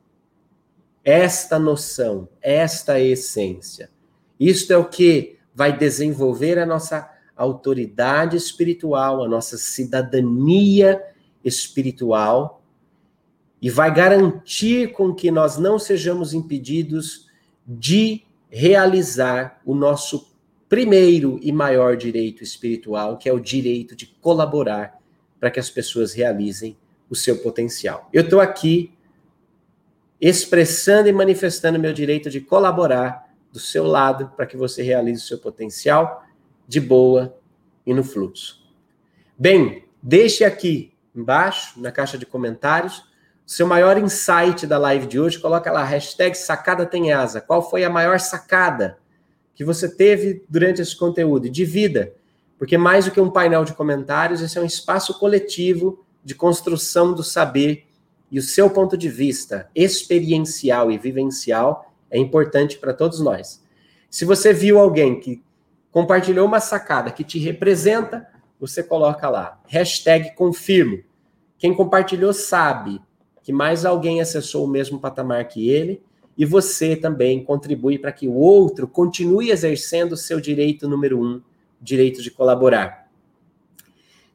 [1.05, 3.91] esta noção, esta essência.
[4.39, 7.11] Isto é o que vai desenvolver a nossa
[7.43, 11.03] autoridade espiritual, a nossa cidadania
[11.43, 12.63] espiritual
[13.63, 17.29] e vai garantir com que nós não sejamos impedidos
[17.67, 20.35] de realizar o nosso
[20.69, 24.99] primeiro e maior direito espiritual, que é o direito de colaborar
[25.39, 26.77] para que as pessoas realizem
[27.09, 28.09] o seu potencial.
[28.13, 28.93] Eu estou aqui
[30.21, 35.27] expressando e manifestando meu direito de colaborar do seu lado para que você realize o
[35.27, 36.23] seu potencial
[36.71, 37.37] de boa
[37.85, 38.65] e no fluxo.
[39.37, 43.03] Bem, deixe aqui embaixo, na caixa de comentários,
[43.45, 45.41] seu maior insight da live de hoje.
[45.41, 47.41] Coloca lá, hashtag sacada tem asa.
[47.41, 49.01] Qual foi a maior sacada
[49.53, 51.51] que você teve durante esse conteúdo.
[51.51, 52.15] de vida,
[52.57, 57.13] porque mais do que um painel de comentários, esse é um espaço coletivo de construção
[57.13, 57.89] do saber
[58.31, 63.61] e o seu ponto de vista experiencial e vivencial é importante para todos nós.
[64.09, 65.43] Se você viu alguém que
[65.91, 68.27] compartilhou uma sacada que te representa,
[68.59, 71.03] você coloca lá, hashtag confirmo.
[71.59, 73.01] Quem compartilhou sabe
[73.43, 76.03] que mais alguém acessou o mesmo patamar que ele
[76.37, 81.43] e você também contribui para que o outro continue exercendo o seu direito número um,
[81.81, 83.09] direito de colaborar.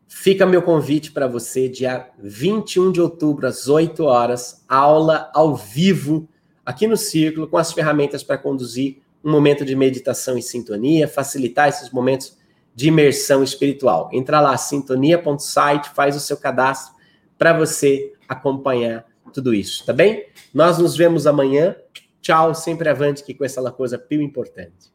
[0.08, 6.28] Fica meu convite para você, dia 21 de outubro, às 8 horas, aula ao vivo,
[6.66, 11.68] aqui no Círculo, com as ferramentas para conduzir um momento de meditação e sintonia, facilitar
[11.68, 12.38] esses momentos
[12.76, 14.10] de imersão espiritual.
[14.14, 16.94] Entra lá, sintonia.site, faz o seu cadastro
[17.38, 19.04] para você acompanhar
[19.34, 20.28] tudo isso, tá bem?
[20.54, 21.76] Nós nos vemos amanhã.
[22.22, 24.95] Tchau, sempre avante que com essa coisa pio importante.